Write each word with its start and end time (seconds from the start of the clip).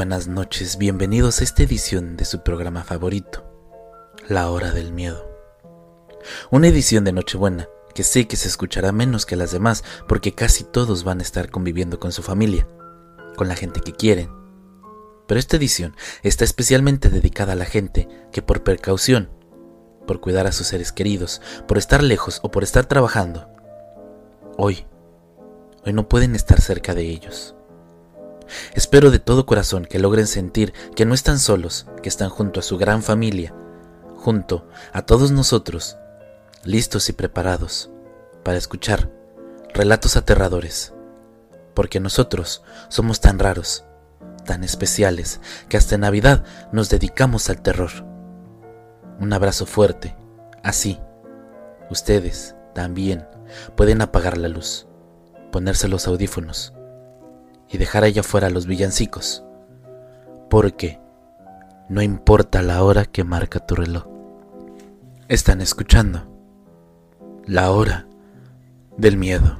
Buenas 0.00 0.28
noches, 0.28 0.78
bienvenidos 0.78 1.40
a 1.40 1.44
esta 1.44 1.62
edición 1.62 2.16
de 2.16 2.24
su 2.24 2.42
programa 2.42 2.84
favorito, 2.84 3.44
La 4.28 4.50
Hora 4.50 4.72
del 4.72 4.94
Miedo. 4.94 5.30
Una 6.50 6.68
edición 6.68 7.04
de 7.04 7.12
Nochebuena 7.12 7.68
que 7.94 8.02
sé 8.02 8.26
que 8.26 8.36
se 8.36 8.48
escuchará 8.48 8.92
menos 8.92 9.26
que 9.26 9.36
las 9.36 9.52
demás 9.52 9.84
porque 10.08 10.32
casi 10.34 10.64
todos 10.64 11.04
van 11.04 11.18
a 11.18 11.22
estar 11.22 11.50
conviviendo 11.50 12.00
con 12.00 12.12
su 12.12 12.22
familia, 12.22 12.66
con 13.36 13.46
la 13.46 13.56
gente 13.56 13.82
que 13.82 13.92
quieren. 13.92 14.30
Pero 15.28 15.38
esta 15.38 15.58
edición 15.58 15.94
está 16.22 16.46
especialmente 16.46 17.10
dedicada 17.10 17.52
a 17.52 17.56
la 17.56 17.66
gente 17.66 18.08
que 18.32 18.40
por 18.40 18.62
precaución, 18.64 19.28
por 20.06 20.22
cuidar 20.22 20.46
a 20.46 20.52
sus 20.52 20.68
seres 20.68 20.92
queridos, 20.92 21.42
por 21.68 21.76
estar 21.76 22.02
lejos 22.02 22.40
o 22.42 22.50
por 22.50 22.62
estar 22.62 22.86
trabajando, 22.86 23.50
hoy, 24.56 24.86
hoy 25.84 25.92
no 25.92 26.08
pueden 26.08 26.34
estar 26.34 26.58
cerca 26.58 26.94
de 26.94 27.02
ellos. 27.02 27.54
Espero 28.74 29.10
de 29.10 29.18
todo 29.18 29.46
corazón 29.46 29.84
que 29.84 29.98
logren 29.98 30.26
sentir 30.26 30.72
que 30.94 31.04
no 31.04 31.14
están 31.14 31.38
solos, 31.38 31.86
que 32.02 32.08
están 32.08 32.30
junto 32.30 32.60
a 32.60 32.62
su 32.62 32.78
gran 32.78 33.02
familia, 33.02 33.54
junto 34.16 34.66
a 34.92 35.02
todos 35.02 35.30
nosotros, 35.30 35.96
listos 36.64 37.08
y 37.08 37.12
preparados 37.12 37.90
para 38.44 38.58
escuchar 38.58 39.10
relatos 39.72 40.16
aterradores, 40.16 40.92
porque 41.74 42.00
nosotros 42.00 42.62
somos 42.88 43.20
tan 43.20 43.38
raros, 43.38 43.84
tan 44.44 44.64
especiales, 44.64 45.40
que 45.68 45.76
hasta 45.76 45.98
Navidad 45.98 46.44
nos 46.72 46.90
dedicamos 46.90 47.48
al 47.50 47.62
terror. 47.62 47.90
Un 49.20 49.32
abrazo 49.32 49.66
fuerte, 49.66 50.16
así, 50.62 51.00
ustedes 51.90 52.56
también 52.74 53.26
pueden 53.76 54.02
apagar 54.02 54.38
la 54.38 54.48
luz, 54.48 54.86
ponerse 55.52 55.88
los 55.88 56.06
audífonos, 56.06 56.72
y 57.70 57.78
dejar 57.78 58.04
allá 58.04 58.20
afuera 58.20 58.50
los 58.50 58.66
villancicos, 58.66 59.44
porque 60.48 61.00
no 61.88 62.02
importa 62.02 62.62
la 62.62 62.82
hora 62.82 63.04
que 63.04 63.24
marca 63.24 63.60
tu 63.60 63.76
reloj. 63.76 64.06
Están 65.28 65.60
escuchando 65.60 66.26
la 67.46 67.70
hora 67.70 68.06
del 68.96 69.16
miedo. 69.16 69.58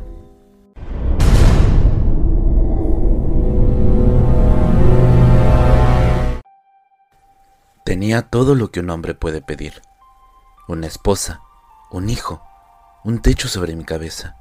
Tenía 7.84 8.22
todo 8.22 8.54
lo 8.54 8.70
que 8.70 8.80
un 8.80 8.90
hombre 8.90 9.14
puede 9.14 9.42
pedir. 9.42 9.82
Una 10.68 10.86
esposa, 10.86 11.40
un 11.90 12.08
hijo, 12.10 12.42
un 13.04 13.20
techo 13.20 13.48
sobre 13.48 13.74
mi 13.74 13.84
cabeza, 13.84 14.36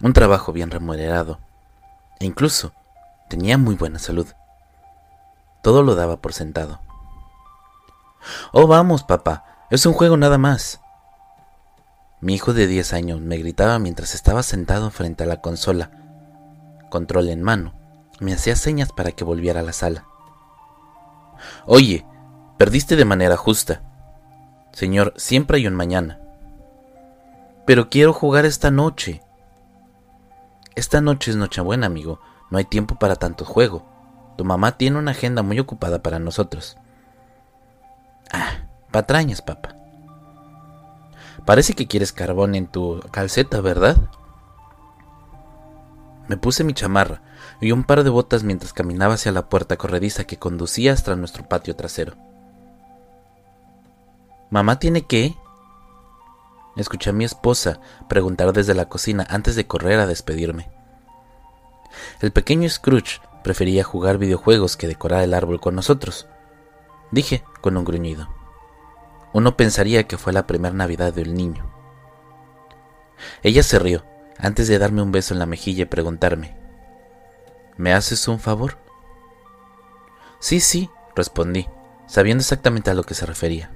un 0.00 0.12
trabajo 0.12 0.52
bien 0.52 0.70
remunerado, 0.70 1.40
e 2.20 2.26
incluso 2.26 2.72
Tenía 3.28 3.58
muy 3.58 3.74
buena 3.74 3.98
salud. 3.98 4.26
Todo 5.62 5.82
lo 5.82 5.94
daba 5.94 6.16
por 6.16 6.32
sentado. 6.32 6.80
Oh, 8.52 8.66
vamos, 8.66 9.04
papá, 9.04 9.66
es 9.70 9.84
un 9.86 9.92
juego 9.92 10.16
nada 10.16 10.38
más. 10.38 10.80
Mi 12.20 12.34
hijo 12.34 12.52
de 12.52 12.66
10 12.66 12.94
años 12.94 13.20
me 13.20 13.36
gritaba 13.36 13.78
mientras 13.78 14.14
estaba 14.14 14.42
sentado 14.42 14.90
frente 14.90 15.24
a 15.24 15.26
la 15.26 15.40
consola, 15.40 15.90
control 16.90 17.28
en 17.28 17.42
mano. 17.42 17.74
Me 18.18 18.32
hacía 18.32 18.56
señas 18.56 18.92
para 18.92 19.12
que 19.12 19.22
volviera 19.24 19.60
a 19.60 19.62
la 19.62 19.72
sala. 19.72 20.04
Oye, 21.66 22.04
perdiste 22.56 22.96
de 22.96 23.04
manera 23.04 23.36
justa. 23.36 23.82
Señor, 24.72 25.14
siempre 25.16 25.58
hay 25.58 25.66
un 25.66 25.74
mañana. 25.74 26.20
Pero 27.66 27.88
quiero 27.90 28.12
jugar 28.12 28.44
esta 28.44 28.70
noche. 28.70 29.22
Esta 30.74 31.00
noche 31.00 31.30
es 31.30 31.36
Nochebuena, 31.36 31.86
amigo. 31.86 32.20
No 32.50 32.58
hay 32.58 32.64
tiempo 32.64 32.94
para 32.96 33.16
tanto 33.16 33.44
juego. 33.44 33.84
Tu 34.36 34.44
mamá 34.44 34.76
tiene 34.76 34.98
una 34.98 35.10
agenda 35.10 35.42
muy 35.42 35.58
ocupada 35.58 36.02
para 36.02 36.18
nosotros. 36.18 36.76
Ah, 38.32 38.66
patrañas, 38.90 39.42
papá. 39.42 39.74
Parece 41.44 41.74
que 41.74 41.86
quieres 41.86 42.12
carbón 42.12 42.54
en 42.54 42.66
tu 42.66 43.00
calceta, 43.10 43.60
¿verdad? 43.60 43.96
Me 46.28 46.36
puse 46.36 46.62
mi 46.62 46.74
chamarra 46.74 47.22
y 47.60 47.72
un 47.72 47.84
par 47.84 48.04
de 48.04 48.10
botas 48.10 48.44
mientras 48.44 48.72
caminaba 48.72 49.14
hacia 49.14 49.32
la 49.32 49.48
puerta 49.48 49.76
corrediza 49.76 50.24
que 50.24 50.38
conducía 50.38 50.92
hasta 50.92 51.16
nuestro 51.16 51.48
patio 51.48 51.74
trasero. 51.74 52.14
¿Mamá 54.50 54.78
tiene 54.78 55.02
qué? 55.02 55.34
Escuché 56.76 57.10
a 57.10 57.14
mi 57.14 57.24
esposa 57.24 57.80
preguntar 58.08 58.52
desde 58.52 58.74
la 58.74 58.88
cocina 58.88 59.26
antes 59.28 59.56
de 59.56 59.66
correr 59.66 59.98
a 60.00 60.06
despedirme. 60.06 60.77
El 62.20 62.32
pequeño 62.32 62.68
Scrooge 62.68 63.20
prefería 63.42 63.84
jugar 63.84 64.18
videojuegos 64.18 64.76
que 64.76 64.88
decorar 64.88 65.22
el 65.22 65.34
árbol 65.34 65.60
con 65.60 65.74
nosotros, 65.74 66.28
dije 67.10 67.44
con 67.60 67.76
un 67.76 67.84
gruñido. 67.84 68.28
Uno 69.32 69.56
pensaría 69.56 70.06
que 70.06 70.18
fue 70.18 70.32
la 70.32 70.46
primera 70.46 70.74
Navidad 70.74 71.12
del 71.12 71.34
niño. 71.34 71.70
Ella 73.42 73.62
se 73.62 73.78
rió 73.78 74.04
antes 74.38 74.68
de 74.68 74.78
darme 74.78 75.02
un 75.02 75.12
beso 75.12 75.34
en 75.34 75.40
la 75.40 75.46
mejilla 75.46 75.82
y 75.82 75.86
preguntarme, 75.86 76.56
¿Me 77.78 77.94
haces 77.94 78.26
un 78.26 78.40
favor? 78.40 78.76
Sí, 80.40 80.58
sí, 80.58 80.90
respondí, 81.14 81.68
sabiendo 82.06 82.42
exactamente 82.42 82.90
a 82.90 82.94
lo 82.94 83.04
que 83.04 83.14
se 83.14 83.24
refería. 83.24 83.70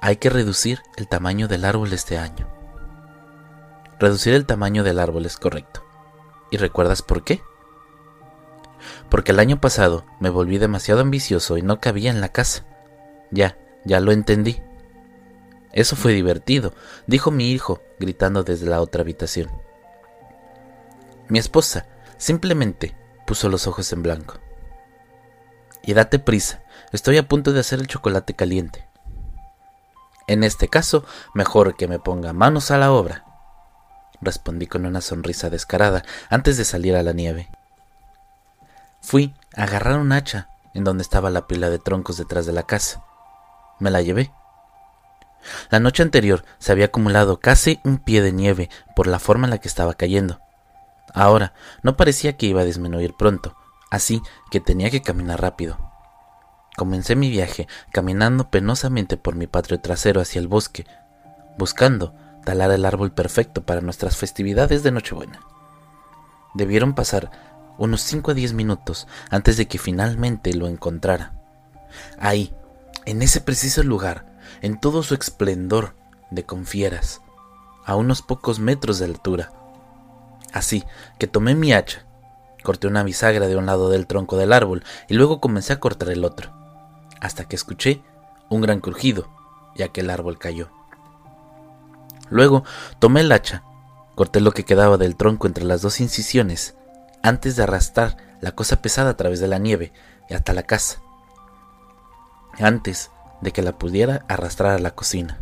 Hay 0.00 0.16
que 0.16 0.30
reducir 0.30 0.82
el 0.96 1.06
tamaño 1.06 1.46
del 1.46 1.64
árbol 1.64 1.92
este 1.92 2.18
año. 2.18 2.48
Reducir 4.00 4.34
el 4.34 4.46
tamaño 4.46 4.82
del 4.82 4.98
árbol 4.98 5.26
es 5.26 5.36
correcto. 5.36 5.85
¿Y 6.50 6.58
recuerdas 6.58 7.02
por 7.02 7.24
qué? 7.24 7.42
Porque 9.08 9.32
el 9.32 9.40
año 9.40 9.60
pasado 9.60 10.04
me 10.20 10.30
volví 10.30 10.58
demasiado 10.58 11.00
ambicioso 11.00 11.56
y 11.56 11.62
no 11.62 11.80
cabía 11.80 12.10
en 12.10 12.20
la 12.20 12.28
casa. 12.28 12.64
Ya, 13.30 13.58
ya 13.84 14.00
lo 14.00 14.12
entendí. 14.12 14.60
Eso 15.72 15.96
fue 15.96 16.12
divertido, 16.12 16.72
dijo 17.06 17.30
mi 17.30 17.50
hijo, 17.50 17.82
gritando 17.98 18.44
desde 18.44 18.66
la 18.66 18.80
otra 18.80 19.02
habitación. 19.02 19.50
Mi 21.28 21.38
esposa 21.38 21.86
simplemente 22.16 22.96
puso 23.26 23.48
los 23.48 23.66
ojos 23.66 23.92
en 23.92 24.02
blanco. 24.02 24.38
Y 25.82 25.92
date 25.92 26.18
prisa, 26.18 26.62
estoy 26.92 27.18
a 27.18 27.28
punto 27.28 27.52
de 27.52 27.60
hacer 27.60 27.80
el 27.80 27.88
chocolate 27.88 28.34
caliente. 28.34 28.88
En 30.26 30.44
este 30.44 30.68
caso, 30.68 31.04
mejor 31.34 31.76
que 31.76 31.88
me 31.88 31.98
ponga 31.98 32.32
manos 32.32 32.70
a 32.70 32.78
la 32.78 32.90
obra 32.90 33.25
respondí 34.20 34.66
con 34.66 34.86
una 34.86 35.00
sonrisa 35.00 35.50
descarada 35.50 36.04
antes 36.30 36.56
de 36.56 36.64
salir 36.64 36.96
a 36.96 37.02
la 37.02 37.12
nieve. 37.12 37.48
Fui 39.00 39.34
a 39.54 39.64
agarrar 39.64 39.98
un 39.98 40.12
hacha 40.12 40.48
en 40.74 40.84
donde 40.84 41.02
estaba 41.02 41.30
la 41.30 41.46
pila 41.46 41.70
de 41.70 41.78
troncos 41.78 42.16
detrás 42.16 42.46
de 42.46 42.52
la 42.52 42.64
casa. 42.64 43.02
Me 43.78 43.90
la 43.90 44.02
llevé. 44.02 44.32
La 45.70 45.80
noche 45.80 46.02
anterior 46.02 46.44
se 46.58 46.72
había 46.72 46.86
acumulado 46.86 47.40
casi 47.40 47.80
un 47.84 47.98
pie 47.98 48.20
de 48.20 48.32
nieve 48.32 48.68
por 48.94 49.06
la 49.06 49.18
forma 49.18 49.46
en 49.46 49.50
la 49.50 49.58
que 49.58 49.68
estaba 49.68 49.94
cayendo. 49.94 50.40
Ahora 51.14 51.54
no 51.82 51.96
parecía 51.96 52.36
que 52.36 52.46
iba 52.46 52.62
a 52.62 52.64
disminuir 52.64 53.14
pronto, 53.14 53.56
así 53.90 54.22
que 54.50 54.60
tenía 54.60 54.90
que 54.90 55.02
caminar 55.02 55.40
rápido. 55.40 55.78
Comencé 56.76 57.16
mi 57.16 57.30
viaje 57.30 57.68
caminando 57.90 58.50
penosamente 58.50 59.16
por 59.16 59.34
mi 59.34 59.46
patio 59.46 59.80
trasero 59.80 60.20
hacia 60.20 60.40
el 60.40 60.48
bosque, 60.48 60.86
buscando 61.56 62.14
talar 62.46 62.70
el 62.70 62.84
árbol 62.84 63.10
perfecto 63.10 63.64
para 63.64 63.80
nuestras 63.80 64.16
festividades 64.16 64.84
de 64.84 64.92
Nochebuena. 64.92 65.40
Debieron 66.54 66.94
pasar 66.94 67.32
unos 67.76 68.02
5 68.02 68.30
a 68.30 68.34
10 68.34 68.52
minutos 68.52 69.08
antes 69.30 69.56
de 69.56 69.66
que 69.66 69.78
finalmente 69.78 70.54
lo 70.54 70.68
encontrara. 70.68 71.34
Ahí, 72.20 72.54
en 73.04 73.20
ese 73.20 73.40
preciso 73.40 73.82
lugar, 73.82 74.26
en 74.62 74.78
todo 74.78 75.02
su 75.02 75.14
esplendor 75.14 75.96
de 76.30 76.44
confieras, 76.44 77.20
a 77.84 77.96
unos 77.96 78.22
pocos 78.22 78.60
metros 78.60 79.00
de 79.00 79.06
altura. 79.06 79.50
Así 80.52 80.84
que 81.18 81.26
tomé 81.26 81.56
mi 81.56 81.72
hacha, 81.72 82.06
corté 82.62 82.86
una 82.86 83.02
bisagra 83.02 83.48
de 83.48 83.56
un 83.56 83.66
lado 83.66 83.90
del 83.90 84.06
tronco 84.06 84.36
del 84.36 84.52
árbol 84.52 84.84
y 85.08 85.14
luego 85.14 85.40
comencé 85.40 85.72
a 85.72 85.80
cortar 85.80 86.10
el 86.10 86.24
otro, 86.24 86.52
hasta 87.20 87.44
que 87.44 87.56
escuché 87.56 88.02
un 88.48 88.60
gran 88.60 88.78
crujido 88.78 89.28
y 89.74 89.82
aquel 89.82 90.10
árbol 90.10 90.38
cayó. 90.38 90.70
Luego 92.30 92.64
tomé 92.98 93.20
el 93.20 93.32
hacha, 93.32 93.62
corté 94.14 94.40
lo 94.40 94.52
que 94.52 94.64
quedaba 94.64 94.96
del 94.96 95.16
tronco 95.16 95.46
entre 95.46 95.64
las 95.64 95.82
dos 95.82 96.00
incisiones, 96.00 96.76
antes 97.22 97.56
de 97.56 97.62
arrastrar 97.62 98.16
la 98.40 98.52
cosa 98.52 98.82
pesada 98.82 99.10
a 99.10 99.16
través 99.16 99.40
de 99.40 99.48
la 99.48 99.58
nieve 99.58 99.92
y 100.28 100.34
hasta 100.34 100.52
la 100.52 100.64
casa, 100.64 101.00
antes 102.58 103.10
de 103.40 103.52
que 103.52 103.62
la 103.62 103.78
pudiera 103.78 104.24
arrastrar 104.28 104.72
a 104.72 104.78
la 104.78 104.92
cocina. 104.92 105.38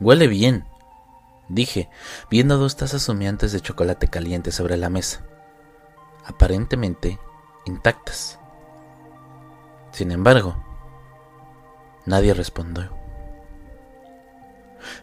Huele 0.00 0.26
bien, 0.26 0.64
dije, 1.48 1.88
viendo 2.30 2.58
dos 2.58 2.76
tazas 2.76 3.08
humeantes 3.08 3.52
de 3.52 3.60
chocolate 3.60 4.08
caliente 4.08 4.52
sobre 4.52 4.76
la 4.76 4.90
mesa, 4.90 5.22
aparentemente 6.24 7.18
intactas. 7.66 8.38
Sin 9.92 10.10
embargo, 10.10 10.56
nadie 12.06 12.34
respondió. 12.34 13.01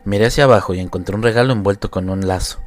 Miré 0.04 0.28
hacia 0.28 0.46
abajo 0.46 0.74
y 0.74 0.80
encontré 0.80 1.16
un 1.16 1.24
regalo 1.24 1.54
envuelto 1.54 1.92
con 1.92 2.10
un 2.10 2.28
lazo. 2.28 2.60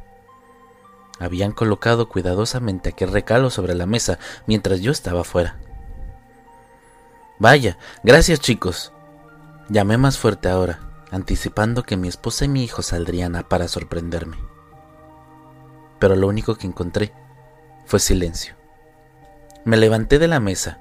habían 1.19 1.51
colocado 1.51 2.09
cuidadosamente 2.09 2.89
aquel 2.89 3.11
recalo 3.11 3.49
sobre 3.49 3.75
la 3.75 3.85
mesa 3.85 4.19
mientras 4.45 4.81
yo 4.81 4.91
estaba 4.91 5.23
fuera. 5.23 5.57
Vaya, 7.39 7.77
gracias 8.03 8.39
chicos. 8.39 8.91
Llamé 9.69 9.97
más 9.97 10.17
fuerte 10.17 10.49
ahora, 10.49 10.79
anticipando 11.11 11.83
que 11.83 11.97
mi 11.97 12.07
esposa 12.07 12.45
y 12.45 12.47
mi 12.47 12.63
hijo 12.63 12.81
saldrían 12.81 13.35
a 13.35 13.47
para 13.47 13.67
sorprenderme. 13.67 14.37
Pero 15.99 16.15
lo 16.15 16.27
único 16.27 16.55
que 16.55 16.67
encontré 16.67 17.13
fue 17.85 17.99
silencio. 17.99 18.55
Me 19.65 19.77
levanté 19.77 20.19
de 20.19 20.27
la 20.27 20.39
mesa, 20.39 20.79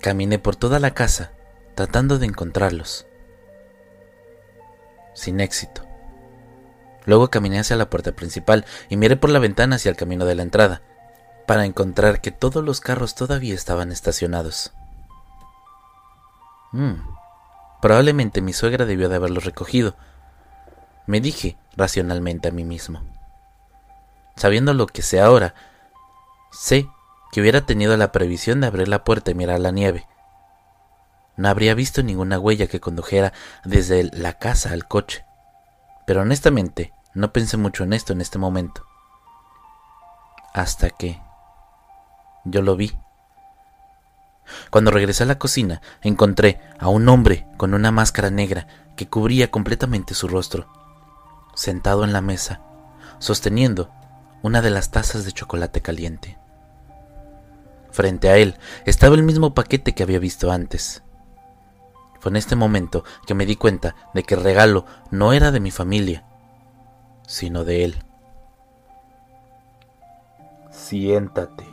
caminé 0.00 0.38
por 0.38 0.56
toda 0.56 0.80
la 0.80 0.92
casa, 0.92 1.32
tratando 1.74 2.18
de 2.18 2.26
encontrarlos. 2.26 3.06
Sin 5.16 5.40
éxito. 5.40 5.82
Luego 7.06 7.30
caminé 7.30 7.58
hacia 7.58 7.74
la 7.74 7.90
puerta 7.90 8.12
principal 8.12 8.64
y 8.88 8.96
miré 8.96 9.16
por 9.16 9.30
la 9.30 9.38
ventana 9.38 9.76
hacia 9.76 9.90
el 9.90 9.96
camino 9.96 10.26
de 10.26 10.34
la 10.34 10.42
entrada, 10.42 10.82
para 11.46 11.64
encontrar 11.64 12.20
que 12.20 12.30
todos 12.30 12.62
los 12.62 12.80
carros 12.80 13.14
todavía 13.14 13.54
estaban 13.54 13.90
estacionados. 13.90 14.72
Hmm, 16.72 16.96
probablemente 17.80 18.42
mi 18.42 18.52
suegra 18.52 18.84
debió 18.84 19.08
de 19.08 19.16
haberlos 19.16 19.44
recogido, 19.44 19.96
me 21.06 21.20
dije 21.20 21.56
racionalmente 21.76 22.48
a 22.48 22.52
mí 22.52 22.64
mismo. 22.64 23.02
Sabiendo 24.36 24.74
lo 24.74 24.86
que 24.86 25.02
sé 25.02 25.20
ahora, 25.20 25.54
sé 26.50 26.88
que 27.32 27.40
hubiera 27.40 27.64
tenido 27.64 27.96
la 27.96 28.12
previsión 28.12 28.60
de 28.60 28.66
abrir 28.66 28.88
la 28.88 29.04
puerta 29.04 29.30
y 29.30 29.34
mirar 29.34 29.60
la 29.60 29.70
nieve. 29.70 30.06
No 31.36 31.48
habría 31.48 31.74
visto 31.74 32.02
ninguna 32.02 32.38
huella 32.38 32.66
que 32.66 32.80
condujera 32.80 33.32
desde 33.64 34.04
la 34.04 34.34
casa 34.34 34.70
al 34.72 34.88
coche. 34.88 35.24
Pero 36.06 36.22
honestamente, 36.22 36.92
no 37.14 37.32
pensé 37.32 37.56
mucho 37.56 37.84
en 37.84 37.92
esto 37.92 38.12
en 38.12 38.20
este 38.20 38.38
momento. 38.38 38.84
Hasta 40.54 40.90
que 40.90 41.20
yo 42.44 42.62
lo 42.62 42.76
vi. 42.76 42.96
Cuando 44.70 44.90
regresé 44.90 45.24
a 45.24 45.26
la 45.26 45.38
cocina, 45.38 45.82
encontré 46.02 46.60
a 46.78 46.88
un 46.88 47.08
hombre 47.08 47.46
con 47.56 47.74
una 47.74 47.90
máscara 47.90 48.30
negra 48.30 48.66
que 48.96 49.08
cubría 49.08 49.50
completamente 49.50 50.14
su 50.14 50.28
rostro, 50.28 50.66
sentado 51.54 52.04
en 52.04 52.12
la 52.12 52.20
mesa, 52.20 52.60
sosteniendo 53.18 53.90
una 54.42 54.62
de 54.62 54.70
las 54.70 54.90
tazas 54.90 55.24
de 55.24 55.32
chocolate 55.32 55.82
caliente. 55.82 56.38
Frente 57.90 58.28
a 58.28 58.36
él 58.36 58.56
estaba 58.84 59.16
el 59.16 59.22
mismo 59.22 59.54
paquete 59.54 59.94
que 59.94 60.02
había 60.02 60.18
visto 60.18 60.52
antes. 60.52 61.02
Fue 62.20 62.30
en 62.30 62.36
este 62.36 62.56
momento 62.56 63.04
que 63.26 63.34
me 63.34 63.46
di 63.46 63.56
cuenta 63.56 63.94
de 64.14 64.22
que 64.22 64.34
el 64.34 64.42
regalo 64.42 64.86
no 65.10 65.32
era 65.32 65.50
de 65.50 65.60
mi 65.60 65.70
familia, 65.70 66.24
sino 67.26 67.64
de 67.64 67.84
él. 67.84 68.02
Siéntate, 70.70 71.66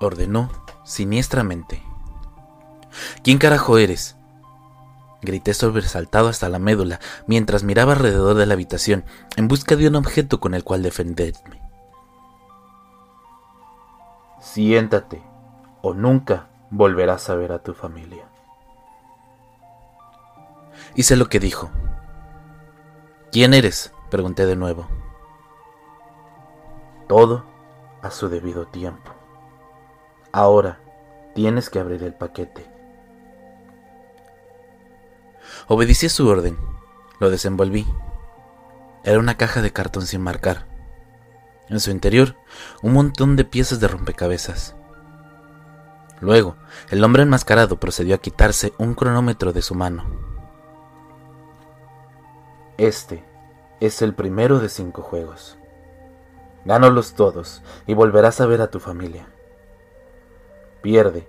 ordenó 0.00 0.50
siniestramente. 0.84 1.82
¿Quién 3.22 3.38
carajo 3.38 3.78
eres? 3.78 4.16
Grité 5.22 5.54
sobresaltado 5.54 6.28
hasta 6.28 6.48
la 6.48 6.58
médula 6.58 7.00
mientras 7.26 7.62
miraba 7.62 7.92
alrededor 7.94 8.36
de 8.36 8.46
la 8.46 8.54
habitación 8.54 9.04
en 9.36 9.48
busca 9.48 9.76
de 9.76 9.88
un 9.88 9.96
objeto 9.96 10.38
con 10.38 10.54
el 10.54 10.64
cual 10.64 10.82
defenderme. 10.82 11.62
Siéntate 14.40 15.22
o 15.80 15.94
nunca 15.94 16.48
volverás 16.70 17.30
a 17.30 17.34
ver 17.34 17.52
a 17.52 17.60
tu 17.60 17.74
familia. 17.74 18.28
Hice 20.94 21.16
lo 21.16 21.28
que 21.28 21.40
dijo. 21.40 21.70
¿Quién 23.32 23.54
eres? 23.54 23.92
pregunté 24.10 24.46
de 24.46 24.56
nuevo. 24.56 24.86
Todo 27.08 27.44
a 28.02 28.10
su 28.10 28.28
debido 28.28 28.66
tiempo. 28.66 29.12
Ahora 30.30 30.80
tienes 31.34 31.68
que 31.68 31.80
abrir 31.80 32.02
el 32.02 32.14
paquete. 32.14 32.66
Obedecí 35.66 36.08
su 36.08 36.28
orden. 36.28 36.56
Lo 37.18 37.30
desenvolví. 37.30 37.86
Era 39.02 39.18
una 39.18 39.36
caja 39.36 39.62
de 39.62 39.72
cartón 39.72 40.06
sin 40.06 40.20
marcar. 40.20 40.66
En 41.68 41.80
su 41.80 41.90
interior, 41.90 42.36
un 42.82 42.92
montón 42.92 43.36
de 43.36 43.44
piezas 43.44 43.80
de 43.80 43.88
rompecabezas. 43.88 44.76
Luego, 46.24 46.56
el 46.88 47.04
hombre 47.04 47.22
enmascarado 47.22 47.78
procedió 47.78 48.14
a 48.14 48.18
quitarse 48.18 48.72
un 48.78 48.94
cronómetro 48.94 49.52
de 49.52 49.60
su 49.60 49.74
mano. 49.74 50.06
Este 52.78 53.22
es 53.78 54.00
el 54.00 54.14
primero 54.14 54.58
de 54.58 54.70
cinco 54.70 55.02
juegos. 55.02 55.58
Gánolos 56.64 57.12
todos 57.12 57.62
y 57.86 57.92
volverás 57.92 58.40
a 58.40 58.46
ver 58.46 58.62
a 58.62 58.70
tu 58.70 58.80
familia. 58.80 59.26
Pierde, 60.80 61.28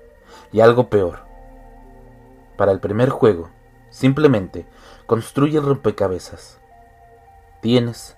y 0.53 0.61
algo 0.61 0.89
peor. 0.89 1.25
Para 2.55 2.71
el 2.71 2.79
primer 2.79 3.09
juego, 3.09 3.49
simplemente 3.89 4.65
construye 5.07 5.57
el 5.57 5.65
rompecabezas. 5.65 6.57
Tienes 7.61 8.15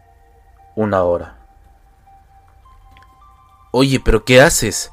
una 0.76 1.02
hora. 1.02 1.40
Oye, 3.72 4.00
pero 4.00 4.24
¿qué 4.24 4.42
haces? 4.42 4.92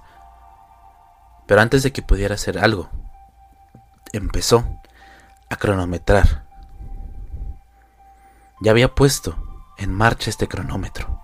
Pero 1.47 1.61
antes 1.61 1.83
de 1.83 1.93
que 1.93 2.03
pudiera 2.03 2.35
hacer 2.35 2.59
algo, 2.59 2.91
empezó 4.13 4.65
a 5.51 5.57
cronometrar. 5.57 6.45
Ya 8.61 8.71
había 8.71 8.95
puesto 8.95 9.37
en 9.77 9.93
marcha 9.93 10.31
este 10.31 10.49
cronómetro. 10.49 11.21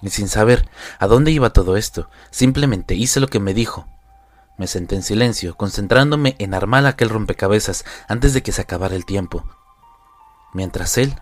Y 0.00 0.10
sin 0.10 0.28
saber 0.28 0.68
a 0.98 1.06
dónde 1.06 1.30
iba 1.30 1.50
todo 1.50 1.76
esto, 1.76 2.08
simplemente 2.30 2.94
hice 2.94 3.20
lo 3.20 3.28
que 3.28 3.40
me 3.40 3.54
dijo. 3.54 3.86
Me 4.56 4.66
senté 4.66 4.96
en 4.96 5.02
silencio, 5.02 5.56
concentrándome 5.56 6.34
en 6.38 6.54
armar 6.54 6.86
aquel 6.86 7.10
rompecabezas 7.10 7.84
antes 8.08 8.34
de 8.34 8.42
que 8.42 8.52
se 8.52 8.62
acabara 8.62 8.96
el 8.96 9.04
tiempo. 9.04 9.44
Mientras 10.52 10.98
él 10.98 11.14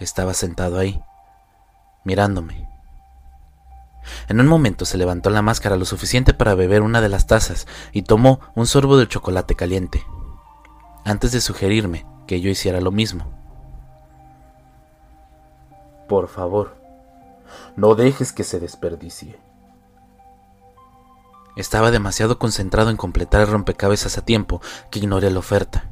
estaba 0.00 0.34
sentado 0.34 0.78
ahí, 0.78 1.00
mirándome. 2.04 2.73
En 4.28 4.40
un 4.40 4.46
momento 4.46 4.84
se 4.84 4.98
levantó 4.98 5.30
la 5.30 5.42
máscara 5.42 5.76
lo 5.76 5.84
suficiente 5.84 6.34
para 6.34 6.54
beber 6.54 6.82
una 6.82 7.00
de 7.00 7.08
las 7.08 7.26
tazas 7.26 7.66
y 7.92 8.02
tomó 8.02 8.40
un 8.54 8.66
sorbo 8.66 8.96
del 8.96 9.08
chocolate 9.08 9.54
caliente, 9.54 10.04
antes 11.04 11.32
de 11.32 11.40
sugerirme 11.40 12.06
que 12.26 12.40
yo 12.40 12.50
hiciera 12.50 12.80
lo 12.80 12.90
mismo. 12.90 13.32
Por 16.08 16.28
favor, 16.28 16.76
no 17.76 17.94
dejes 17.94 18.32
que 18.32 18.44
se 18.44 18.60
desperdicie. 18.60 19.38
Estaba 21.56 21.90
demasiado 21.90 22.38
concentrado 22.38 22.90
en 22.90 22.96
completar 22.96 23.40
el 23.42 23.46
rompecabezas 23.46 24.18
a 24.18 24.24
tiempo 24.24 24.60
que 24.90 24.98
ignoré 24.98 25.30
la 25.30 25.38
oferta. 25.38 25.88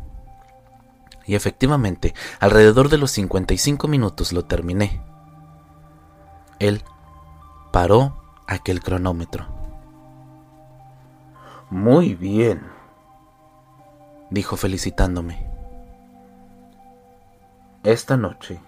Y 1.25 1.37
efectivamente, 1.37 2.15
alrededor 2.41 2.89
de 2.89 2.99
los 2.99 3.13
55 3.13 3.87
minutos 3.87 4.33
lo 4.33 4.45
terminé. 4.45 5.03
Él 6.59 6.83
paró 7.73 8.15
aquel 8.47 8.83
cronómetro. 8.83 9.47
Muy 11.71 12.15
bien, 12.15 12.63
dijo 14.31 14.57
felicitándome. 14.57 15.51
Esta 17.83 18.17
noche 18.19 18.61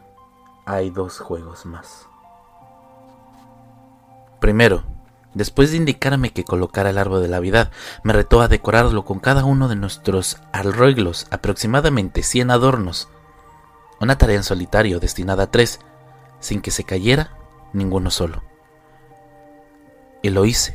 hay 0.64 0.88
dos 0.88 1.18
juegos 1.20 1.66
más. 1.66 2.08
Primero, 4.40 4.84
después 5.34 5.70
de 5.70 5.76
indicarme 5.76 6.32
que 6.32 6.44
colocara 6.44 6.88
el 6.88 6.99
árbol 6.99 7.20
de 7.20 7.28
la 7.28 7.37
Navidad, 7.37 7.70
me 8.04 8.14
retó 8.14 8.40
a 8.40 8.49
decorarlo 8.49 9.04
con 9.04 9.20
cada 9.20 9.44
uno 9.44 9.68
de 9.68 9.76
nuestros 9.76 10.38
arreglos, 10.52 11.26
aproximadamente 11.30 12.23
100 12.23 12.50
adornos. 12.50 13.08
Una 14.00 14.16
tarea 14.16 14.37
en 14.37 14.44
solitario 14.44 14.99
destinada 14.99 15.44
a 15.44 15.50
tres, 15.50 15.78
sin 16.40 16.62
que 16.62 16.70
se 16.70 16.84
cayera 16.84 17.37
ninguno 17.75 18.11
solo. 18.11 18.53
Y 20.25 20.31
lo 20.31 20.47
hice. 20.47 20.75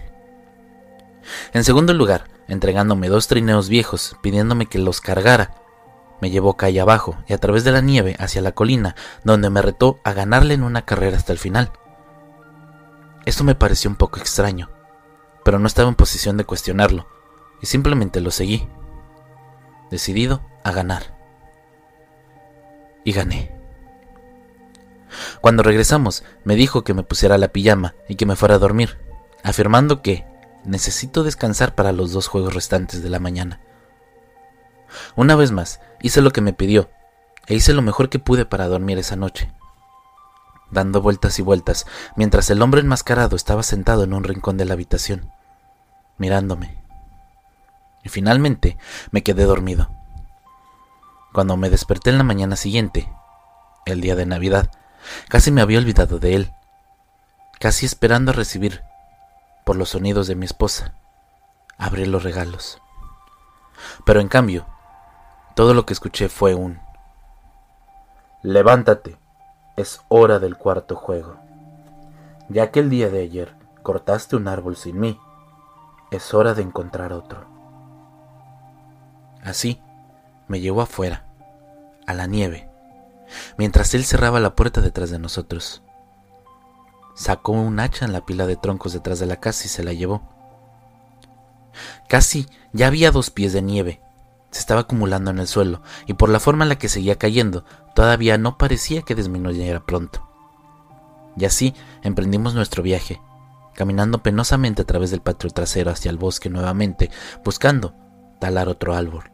En 1.53 1.63
segundo 1.63 1.95
lugar, 1.95 2.25
entregándome 2.47 3.09
dos 3.09 3.27
trineos 3.27 3.67
viejos, 3.67 4.15
pidiéndome 4.21 4.67
que 4.67 4.77
los 4.77 5.01
cargara, 5.01 5.55
me 6.21 6.29
llevó 6.29 6.55
calle 6.55 6.79
abajo 6.79 7.17
y 7.27 7.33
a 7.33 7.39
través 7.39 7.63
de 7.63 7.71
la 7.71 7.81
nieve 7.81 8.15
hacia 8.19 8.43
la 8.43 8.51
colina, 8.51 8.95
donde 9.23 9.49
me 9.49 9.63
retó 9.63 9.99
a 10.03 10.13
ganarle 10.13 10.53
en 10.53 10.61
una 10.61 10.83
carrera 10.83 11.17
hasta 11.17 11.33
el 11.33 11.39
final. 11.39 11.71
Esto 13.25 13.43
me 13.43 13.55
pareció 13.55 13.89
un 13.89 13.95
poco 13.95 14.19
extraño, 14.19 14.69
pero 15.43 15.57
no 15.57 15.65
estaba 15.65 15.89
en 15.89 15.95
posición 15.95 16.37
de 16.37 16.45
cuestionarlo, 16.45 17.07
y 17.59 17.65
simplemente 17.65 18.21
lo 18.21 18.29
seguí, 18.29 18.69
decidido 19.89 20.43
a 20.63 20.71
ganar. 20.73 21.17
Y 23.03 23.13
gané. 23.13 23.51
Cuando 25.41 25.63
regresamos, 25.63 26.23
me 26.43 26.53
dijo 26.53 26.83
que 26.83 26.93
me 26.93 27.01
pusiera 27.01 27.39
la 27.39 27.47
pijama 27.47 27.95
y 28.07 28.13
que 28.13 28.27
me 28.27 28.35
fuera 28.35 28.53
a 28.53 28.59
dormir, 28.59 29.08
afirmando 29.43 30.01
que 30.01 30.25
necesito 30.63 31.23
descansar 31.23 31.75
para 31.75 31.91
los 31.91 32.11
dos 32.11 32.27
juegos 32.27 32.53
restantes 32.53 33.01
de 33.01 33.09
la 33.09 33.19
mañana. 33.19 33.59
Una 35.15 35.35
vez 35.35 35.51
más, 35.51 35.79
hice 36.01 36.21
lo 36.21 36.31
que 36.31 36.41
me 36.41 36.53
pidió, 36.53 36.89
e 37.47 37.55
hice 37.55 37.73
lo 37.73 37.81
mejor 37.81 38.09
que 38.09 38.19
pude 38.19 38.45
para 38.45 38.67
dormir 38.67 38.97
esa 38.97 39.15
noche. 39.15 39.51
dando 40.71 41.01
vueltas 41.01 41.39
y 41.39 41.41
vueltas, 41.41 41.87
mientras 42.15 42.49
el 42.51 42.61
hombre 42.61 42.81
enmascarado 42.81 43.35
estaba 43.35 43.63
sentado 43.63 44.03
en 44.03 44.13
un 44.13 44.23
rincón 44.23 44.55
de 44.57 44.65
la 44.65 44.73
habitación, 44.73 45.31
mirándome. 46.17 46.77
Y 48.03 48.09
finalmente 48.09 48.77
me 49.11 49.23
quedé 49.23 49.45
dormido. 49.45 49.89
Cuando 51.33 51.57
me 51.57 51.69
desperté 51.69 52.11
en 52.11 52.17
la 52.17 52.23
mañana 52.23 52.55
siguiente, 52.55 53.11
el 53.85 54.01
día 54.01 54.15
de 54.15 54.25
Navidad, 54.25 54.69
casi 55.27 55.51
me 55.51 55.61
había 55.61 55.79
olvidado 55.79 56.19
de 56.19 56.35
él, 56.35 56.53
casi 57.59 57.85
esperando 57.85 58.31
recibir, 58.31 58.83
por 59.69 59.75
los 59.75 59.89
sonidos 59.89 60.25
de 60.25 60.33
mi 60.33 60.45
esposa, 60.45 60.95
abrir 61.77 62.07
los 62.07 62.23
regalos. 62.23 62.81
Pero 64.03 64.19
en 64.19 64.27
cambio, 64.27 64.65
todo 65.53 65.75
lo 65.75 65.85
que 65.85 65.93
escuché 65.93 66.27
fue 66.27 66.55
un 66.55 66.79
Levántate, 68.41 69.19
es 69.77 70.01
hora 70.07 70.39
del 70.39 70.57
cuarto 70.57 70.95
juego. 70.95 71.35
Ya 72.47 72.71
que 72.71 72.79
el 72.79 72.89
día 72.89 73.11
de 73.11 73.21
ayer 73.21 73.53
cortaste 73.83 74.35
un 74.35 74.47
árbol 74.47 74.75
sin 74.75 74.99
mí, 74.99 75.19
es 76.09 76.33
hora 76.33 76.55
de 76.55 76.63
encontrar 76.63 77.13
otro. 77.13 77.45
Así, 79.43 79.79
me 80.47 80.61
llevó 80.61 80.81
afuera, 80.81 81.27
a 82.07 82.15
la 82.15 82.25
nieve, 82.25 82.67
mientras 83.59 83.93
él 83.93 84.03
cerraba 84.03 84.39
la 84.39 84.55
puerta 84.55 84.81
detrás 84.81 85.11
de 85.11 85.19
nosotros. 85.19 85.83
Sacó 87.19 87.51
un 87.51 87.81
hacha 87.81 88.05
en 88.05 88.13
la 88.13 88.25
pila 88.25 88.47
de 88.47 88.55
troncos 88.55 88.93
detrás 88.93 89.19
de 89.19 89.25
la 89.25 89.41
casa 89.41 89.65
y 89.65 89.67
se 89.67 89.83
la 89.83 89.91
llevó. 89.91 90.21
Casi 92.07 92.47
ya 92.71 92.87
había 92.87 93.11
dos 93.11 93.29
pies 93.29 93.51
de 93.51 93.61
nieve. 93.61 93.99
Se 94.51 94.61
estaba 94.61 94.79
acumulando 94.79 95.29
en 95.29 95.39
el 95.39 95.47
suelo, 95.47 95.81
y 96.07 96.13
por 96.13 96.29
la 96.29 96.39
forma 96.39 96.63
en 96.63 96.69
la 96.69 96.77
que 96.77 96.87
seguía 96.87 97.17
cayendo, 97.17 97.65
todavía 97.93 98.37
no 98.37 98.57
parecía 98.57 99.01
que 99.01 99.15
disminuyera 99.15 99.85
pronto. 99.85 100.29
Y 101.35 101.43
así 101.43 101.75
emprendimos 102.03 102.55
nuestro 102.55 102.83
viaje, 102.83 103.19
caminando 103.75 104.23
penosamente 104.23 104.83
a 104.83 104.85
través 104.85 105.11
del 105.11 105.19
patio 105.19 105.49
trasero 105.49 105.91
hacia 105.91 106.11
el 106.11 106.17
bosque 106.17 106.49
nuevamente, 106.49 107.11
buscando 107.43 107.95
talar 108.39 108.69
otro 108.69 108.95
árbol. 108.95 109.29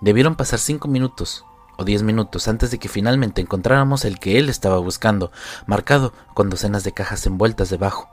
Debieron 0.00 0.36
pasar 0.36 0.60
cinco 0.60 0.86
minutos 0.86 1.44
o 1.76 1.84
diez 1.84 2.02
minutos 2.02 2.48
antes 2.48 2.70
de 2.70 2.78
que 2.78 2.88
finalmente 2.88 3.40
encontráramos 3.40 4.04
el 4.04 4.18
que 4.18 4.38
él 4.38 4.48
estaba 4.48 4.78
buscando, 4.78 5.30
marcado 5.66 6.12
con 6.34 6.50
docenas 6.50 6.84
de 6.84 6.92
cajas 6.92 7.26
envueltas 7.26 7.70
debajo, 7.70 8.08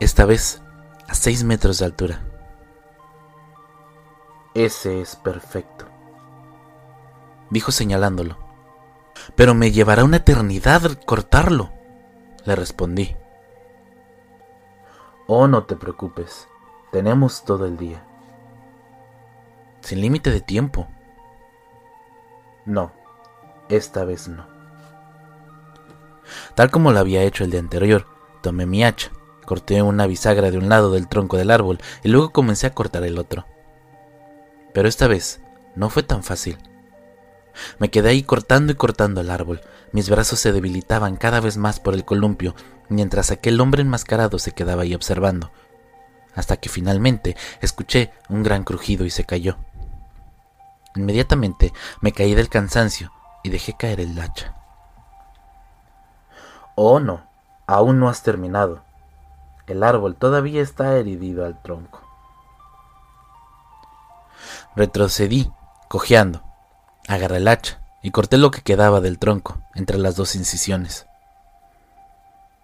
esta 0.00 0.24
vez 0.24 0.62
a 1.08 1.14
seis 1.14 1.44
metros 1.44 1.78
de 1.78 1.84
altura. 1.84 2.22
Ese 4.54 5.00
es 5.00 5.16
perfecto, 5.16 5.86
dijo 7.50 7.72
señalándolo. 7.72 8.38
Pero 9.36 9.54
me 9.54 9.72
llevará 9.72 10.04
una 10.04 10.16
eternidad 10.18 10.82
cortarlo, 11.04 11.70
le 12.44 12.56
respondí. 12.56 13.16
Oh, 15.26 15.46
no 15.46 15.64
te 15.64 15.76
preocupes, 15.76 16.48
tenemos 16.90 17.44
todo 17.44 17.66
el 17.66 17.76
día. 17.76 18.04
Sin 19.80 20.00
límite 20.00 20.30
de 20.30 20.40
tiempo. 20.40 20.88
No, 22.64 22.92
esta 23.68 24.04
vez 24.04 24.28
no. 24.28 24.46
Tal 26.54 26.70
como 26.70 26.92
lo 26.92 26.98
había 26.98 27.22
hecho 27.22 27.44
el 27.44 27.50
día 27.50 27.60
anterior, 27.60 28.06
tomé 28.42 28.66
mi 28.66 28.84
hacha, 28.84 29.10
corté 29.44 29.82
una 29.82 30.06
bisagra 30.06 30.50
de 30.50 30.58
un 30.58 30.68
lado 30.68 30.90
del 30.90 31.08
tronco 31.08 31.36
del 31.36 31.50
árbol 31.50 31.78
y 32.02 32.08
luego 32.08 32.30
comencé 32.30 32.66
a 32.66 32.74
cortar 32.74 33.04
el 33.04 33.18
otro. 33.18 33.46
Pero 34.72 34.88
esta 34.88 35.06
vez 35.06 35.40
no 35.74 35.90
fue 35.90 36.02
tan 36.02 36.22
fácil. 36.22 36.58
Me 37.78 37.90
quedé 37.90 38.10
ahí 38.10 38.22
cortando 38.22 38.72
y 38.72 38.76
cortando 38.76 39.20
el 39.20 39.30
árbol. 39.30 39.60
Mis 39.92 40.08
brazos 40.08 40.40
se 40.40 40.52
debilitaban 40.52 41.16
cada 41.16 41.40
vez 41.40 41.56
más 41.58 41.80
por 41.80 41.94
el 41.94 42.04
columpio, 42.04 42.54
mientras 42.88 43.30
aquel 43.30 43.60
hombre 43.60 43.82
enmascarado 43.82 44.38
se 44.38 44.52
quedaba 44.52 44.82
ahí 44.82 44.94
observando, 44.94 45.52
hasta 46.34 46.56
que 46.56 46.70
finalmente 46.70 47.36
escuché 47.60 48.10
un 48.30 48.42
gran 48.42 48.64
crujido 48.64 49.04
y 49.04 49.10
se 49.10 49.24
cayó. 49.24 49.58
Inmediatamente 50.94 51.72
me 52.00 52.12
caí 52.12 52.34
del 52.34 52.48
cansancio 52.48 53.10
y 53.42 53.50
dejé 53.50 53.74
caer 53.74 54.00
el 54.00 54.18
hacha. 54.20 54.54
Oh 56.74 57.00
no, 57.00 57.22
aún 57.66 57.98
no 57.98 58.08
has 58.08 58.22
terminado. 58.22 58.82
El 59.66 59.82
árbol 59.82 60.16
todavía 60.16 60.60
está 60.60 60.96
herido 60.96 61.46
al 61.46 61.60
tronco. 61.62 62.00
Retrocedí, 64.74 65.50
cojeando. 65.88 66.42
Agarré 67.08 67.38
el 67.38 67.48
hacha 67.48 67.80
y 68.02 68.10
corté 68.10 68.38
lo 68.38 68.50
que 68.50 68.62
quedaba 68.62 69.00
del 69.00 69.18
tronco 69.18 69.58
entre 69.74 69.98
las 69.98 70.16
dos 70.16 70.34
incisiones. 70.34 71.06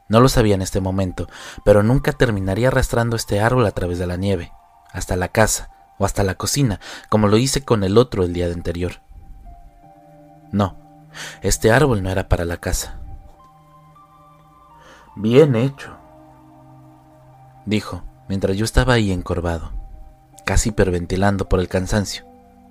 No 0.09 0.21
lo 0.21 0.29
sabía 0.29 0.55
en 0.55 0.63
este 0.63 0.81
momento, 0.81 1.29
pero 1.65 1.83
nunca 1.83 2.13
terminaría 2.13 2.69
arrastrando 2.69 3.15
este 3.15 3.41
árbol 3.41 3.67
a 3.67 3.73
través 3.73 3.99
de 3.99 4.07
la 4.07 4.17
nieve, 4.17 4.53
hasta 4.93 5.17
la 5.17 5.29
casa 5.29 5.71
o 5.99 6.05
hasta 6.05 6.23
la 6.25 6.35
cocina, 6.35 6.81
como 7.09 7.29
lo 7.29 7.37
hice 7.37 7.65
con 7.65 7.85
el 7.85 7.99
otro 7.99 8.25
el 8.25 8.33
día 8.33 8.47
anterior. 8.47 9.01
No, 10.53 10.77
este 11.43 11.71
árbol 11.71 12.03
no 12.03 12.11
era 12.11 12.29
para 12.29 12.45
la 12.45 12.57
casa. 12.57 12.99
Bien 15.17 15.57
hecho, 15.57 15.97
dijo, 17.67 18.03
mientras 18.29 18.57
yo 18.57 18.65
estaba 18.65 18.95
ahí 18.95 19.13
encorvado 19.13 19.79
casi 20.49 20.71
hiperventilando 20.71 21.47
por 21.47 21.61
el 21.61 21.69
cansancio, 21.69 22.25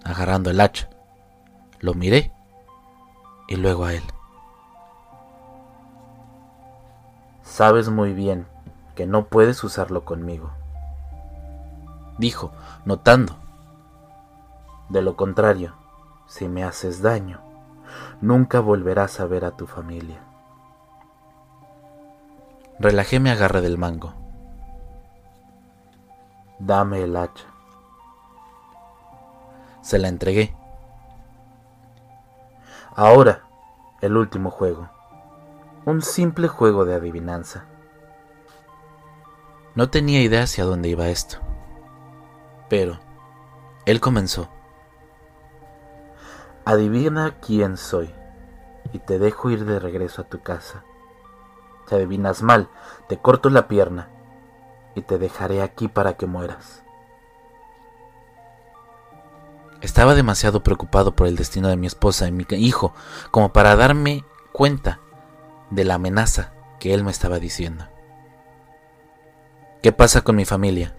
agarrando 0.04 0.50
el 0.50 0.60
hacha. 0.62 0.90
Lo 1.80 1.94
miré 1.94 2.32
y 3.48 3.56
luego 3.56 3.86
a 3.86 3.94
él. 3.94 4.02
Sabes 7.44 7.90
muy 7.90 8.14
bien 8.14 8.48
que 8.96 9.06
no 9.06 9.28
puedes 9.28 9.64
usarlo 9.64 10.06
conmigo, 10.06 10.50
dijo, 12.18 12.52
notando. 12.86 13.36
De 14.90 15.02
lo 15.02 15.16
contrario, 15.16 15.74
si 16.28 16.48
me 16.48 16.64
haces 16.64 17.02
daño, 17.02 17.42
nunca 18.22 18.60
volverás 18.60 19.20
a 19.20 19.26
ver 19.26 19.46
a 19.46 19.52
tu 19.52 19.68
familia. 19.68 20.22
Relajé 22.80 23.20
mi 23.20 23.30
agarre 23.30 23.62
del 23.62 23.78
mango. 23.78 24.14
Dame 26.60 27.04
el 27.04 27.16
hacha. 27.16 27.46
Se 29.82 29.98
la 29.98 30.10
entregué. 30.10 30.56
Ahora, 32.96 33.44
el 34.02 34.18
último 34.18 34.52
juego. 34.52 34.90
Un 35.86 36.02
simple 36.02 36.48
juego 36.48 36.84
de 36.86 36.96
adivinanza. 36.96 37.66
No 39.76 39.90
tenía 39.90 40.22
idea 40.22 40.44
hacia 40.44 40.66
dónde 40.66 40.90
iba 40.90 41.08
esto. 41.10 41.47
Pero, 42.70 43.00
él 43.86 44.00
comenzó. 44.02 44.50
Adivina 46.66 47.38
quién 47.40 47.78
soy 47.78 48.14
y 48.92 49.00
te 49.00 49.20
dejo 49.20 49.50
ir 49.50 49.66
de 49.66 49.80
regreso 49.80 50.22
a 50.22 50.26
tu 50.26 50.42
casa. 50.42 50.84
Si 51.88 51.96
adivinas 51.96 52.42
mal, 52.44 52.70
te 53.08 53.18
corto 53.18 53.50
la 53.50 53.68
pierna 53.68 54.10
y 54.96 55.02
te 55.02 55.18
dejaré 55.18 55.62
aquí 55.62 55.88
para 55.88 56.18
que 56.18 56.26
mueras. 56.26 56.84
Estaba 59.82 60.16
demasiado 60.16 60.64
preocupado 60.64 61.16
por 61.16 61.28
el 61.28 61.36
destino 61.36 61.68
de 61.70 61.78
mi 61.78 61.88
esposa 61.88 62.28
y 62.28 62.32
mi 62.32 62.46
hijo 62.50 62.94
como 63.32 63.54
para 63.54 63.76
darme 63.76 64.26
cuenta 64.52 65.00
de 65.70 65.86
la 65.86 65.96
amenaza 65.96 66.52
que 66.80 66.94
él 66.94 67.04
me 67.04 67.12
estaba 67.12 67.40
diciendo. 67.40 67.88
¿Qué 69.82 69.92
pasa 69.92 70.22
con 70.22 70.36
mi 70.36 70.46
familia? 70.46 70.96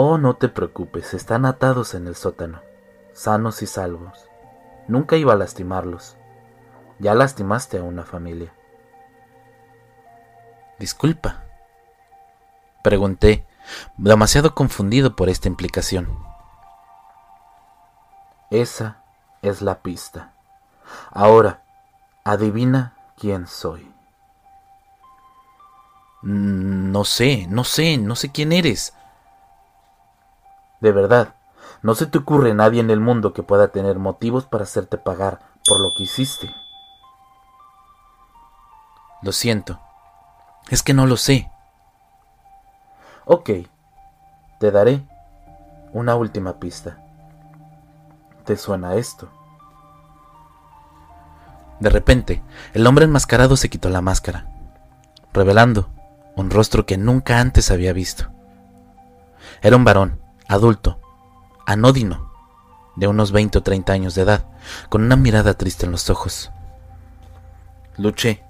Oh, 0.00 0.16
no 0.16 0.36
te 0.36 0.48
preocupes, 0.48 1.12
están 1.12 1.44
atados 1.44 1.92
en 1.94 2.06
el 2.06 2.14
sótano, 2.14 2.60
sanos 3.14 3.62
y 3.62 3.66
salvos. 3.66 4.28
Nunca 4.86 5.16
iba 5.16 5.32
a 5.32 5.36
lastimarlos. 5.36 6.16
Ya 7.00 7.14
lastimaste 7.14 7.78
a 7.78 7.82
una 7.82 8.04
familia. 8.04 8.54
Disculpa. 10.78 11.42
Pregunté, 12.84 13.44
demasiado 13.96 14.54
confundido 14.54 15.16
por 15.16 15.28
esta 15.28 15.48
implicación. 15.48 16.16
Esa 18.52 19.02
es 19.42 19.62
la 19.62 19.80
pista. 19.80 20.32
Ahora, 21.10 21.64
adivina 22.22 22.94
quién 23.16 23.48
soy. 23.48 23.92
No 26.22 27.02
sé, 27.02 27.48
no 27.50 27.64
sé, 27.64 27.98
no 27.98 28.14
sé 28.14 28.30
quién 28.30 28.52
eres. 28.52 28.94
De 30.80 30.92
verdad, 30.92 31.34
no 31.82 31.94
se 31.94 32.06
te 32.06 32.18
ocurre 32.18 32.54
nadie 32.54 32.80
en 32.80 32.90
el 32.90 33.00
mundo 33.00 33.32
que 33.32 33.42
pueda 33.42 33.68
tener 33.68 33.98
motivos 33.98 34.46
para 34.46 34.64
hacerte 34.64 34.98
pagar 34.98 35.40
por 35.66 35.80
lo 35.80 35.94
que 35.94 36.04
hiciste. 36.04 36.54
Lo 39.22 39.32
siento. 39.32 39.80
Es 40.70 40.82
que 40.82 40.94
no 40.94 41.06
lo 41.06 41.16
sé. 41.16 41.50
Ok, 43.24 43.50
te 44.60 44.70
daré 44.70 45.06
una 45.92 46.14
última 46.14 46.58
pista 46.58 46.98
te 48.48 48.56
suena 48.56 48.94
esto? 48.94 49.28
De 51.80 51.90
repente, 51.90 52.42
el 52.72 52.86
hombre 52.86 53.04
enmascarado 53.04 53.58
se 53.58 53.68
quitó 53.68 53.90
la 53.90 54.00
máscara, 54.00 54.46
revelando 55.34 55.90
un 56.34 56.48
rostro 56.48 56.86
que 56.86 56.96
nunca 56.96 57.40
antes 57.40 57.70
había 57.70 57.92
visto. 57.92 58.30
Era 59.60 59.76
un 59.76 59.84
varón, 59.84 60.18
adulto, 60.48 60.98
anódino, 61.66 62.32
de 62.96 63.06
unos 63.06 63.30
20 63.30 63.58
o 63.58 63.62
30 63.62 63.92
años 63.92 64.14
de 64.14 64.22
edad, 64.22 64.46
con 64.88 65.04
una 65.04 65.14
mirada 65.14 65.54
triste 65.54 65.86
en 65.86 65.92
los 65.92 66.10
ojos. 66.10 66.50
Luché, 67.96 68.42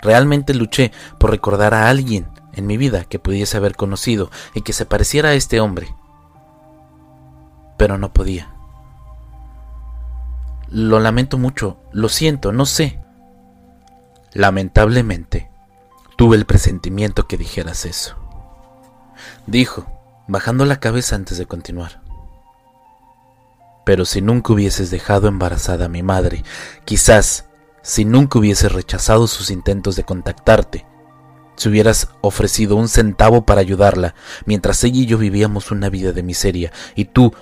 realmente 0.00 0.54
luché 0.54 0.90
por 1.18 1.30
recordar 1.30 1.74
a 1.74 1.88
alguien 1.88 2.28
en 2.54 2.66
mi 2.66 2.76
vida 2.76 3.04
que 3.04 3.18
pudiese 3.18 3.58
haber 3.58 3.76
conocido 3.76 4.30
y 4.54 4.62
que 4.62 4.72
se 4.72 4.86
pareciera 4.86 5.30
a 5.30 5.34
este 5.34 5.60
hombre, 5.60 5.94
pero 7.76 7.98
no 7.98 8.12
podía. 8.12 8.50
Lo 10.68 10.98
lamento 10.98 11.38
mucho, 11.38 11.76
lo 11.92 12.08
siento, 12.08 12.50
no 12.50 12.66
sé. 12.66 12.98
Lamentablemente, 14.32 15.48
tuve 16.16 16.36
el 16.36 16.44
presentimiento 16.44 17.28
que 17.28 17.36
dijeras 17.36 17.84
eso. 17.84 18.16
Dijo, 19.46 19.95
bajando 20.28 20.64
la 20.64 20.80
cabeza 20.80 21.16
antes 21.16 21.38
de 21.38 21.46
continuar. 21.46 22.02
Pero 23.84 24.04
si 24.04 24.20
nunca 24.20 24.52
hubieses 24.52 24.90
dejado 24.90 25.28
embarazada 25.28 25.86
a 25.86 25.88
mi 25.88 26.02
madre, 26.02 26.42
quizás 26.84 27.46
si 27.82 28.04
nunca 28.04 28.38
hubieses 28.38 28.72
rechazado 28.72 29.28
sus 29.28 29.50
intentos 29.50 29.94
de 29.94 30.04
contactarte, 30.04 30.86
si 31.54 31.68
hubieras 31.68 32.08
ofrecido 32.20 32.76
un 32.76 32.88
centavo 32.88 33.46
para 33.46 33.60
ayudarla, 33.60 34.14
mientras 34.44 34.82
ella 34.84 35.00
y 35.00 35.06
yo 35.06 35.18
vivíamos 35.18 35.70
una 35.70 35.88
vida 35.88 36.12
de 36.12 36.22
miseria, 36.22 36.72
y 36.94 37.06
tú, 37.06 37.32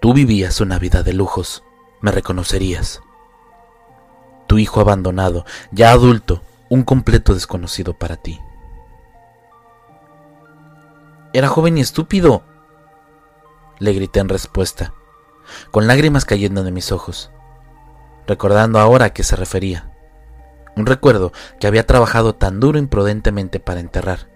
tú 0.00 0.12
vivías 0.12 0.60
una 0.60 0.78
vida 0.78 1.02
de 1.02 1.14
lujos, 1.14 1.64
me 2.02 2.12
reconocerías. 2.12 3.00
Tu 4.46 4.58
hijo 4.58 4.80
abandonado, 4.80 5.44
ya 5.72 5.92
adulto, 5.92 6.42
un 6.68 6.82
completo 6.82 7.34
desconocido 7.34 7.94
para 7.94 8.16
ti. 8.16 8.38
Era 11.32 11.48
joven 11.48 11.78
y 11.78 11.80
estúpido, 11.80 12.42
le 13.78 13.92
grité 13.92 14.20
en 14.20 14.28
respuesta, 14.28 14.92
con 15.70 15.86
lágrimas 15.86 16.24
cayendo 16.24 16.64
de 16.64 16.72
mis 16.72 16.92
ojos, 16.92 17.30
recordando 18.26 18.78
ahora 18.78 19.06
a 19.06 19.10
qué 19.10 19.22
se 19.22 19.36
refería. 19.36 19.90
Un 20.76 20.86
recuerdo 20.86 21.32
que 21.58 21.66
había 21.66 21.86
trabajado 21.86 22.34
tan 22.34 22.60
duro 22.60 22.78
imprudentemente 22.78 23.60
para 23.60 23.80
enterrar. 23.80 24.28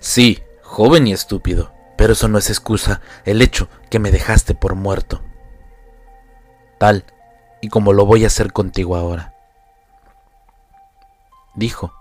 Sí, 0.00 0.42
joven 0.62 1.06
y 1.06 1.12
estúpido, 1.12 1.72
pero 1.96 2.12
eso 2.12 2.28
no 2.28 2.38
es 2.38 2.50
excusa, 2.50 3.00
el 3.24 3.42
hecho 3.42 3.68
que 3.90 3.98
me 3.98 4.10
dejaste 4.10 4.54
por 4.54 4.74
muerto 4.74 5.22
tal 6.78 7.04
y 7.60 7.68
como 7.68 7.92
lo 7.92 8.06
voy 8.06 8.24
a 8.24 8.28
hacer 8.28 8.52
contigo 8.52 8.96
ahora, 8.96 9.34
dijo, 11.54 11.92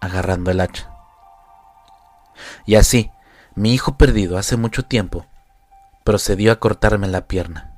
agarrando 0.00 0.50
el 0.50 0.60
hacha. 0.60 0.93
Y 2.66 2.76
así, 2.76 3.10
mi 3.54 3.72
hijo 3.72 3.96
perdido 3.96 4.38
hace 4.38 4.56
mucho 4.56 4.84
tiempo 4.84 5.26
procedió 6.04 6.52
a 6.52 6.56
cortarme 6.56 7.08
la 7.08 7.26
pierna. 7.26 7.72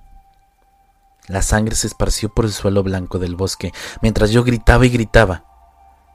La 1.29 1.43
sangre 1.43 1.75
se 1.75 1.87
esparció 1.87 2.33
por 2.33 2.45
el 2.45 2.53
suelo 2.53 2.83
blanco 2.83 3.19
del 3.19 3.37
bosque 3.37 3.73
mientras 4.03 4.31
yo 4.31 4.45
gritaba 4.45 4.87
y 4.87 4.91
gritaba, 4.91 5.45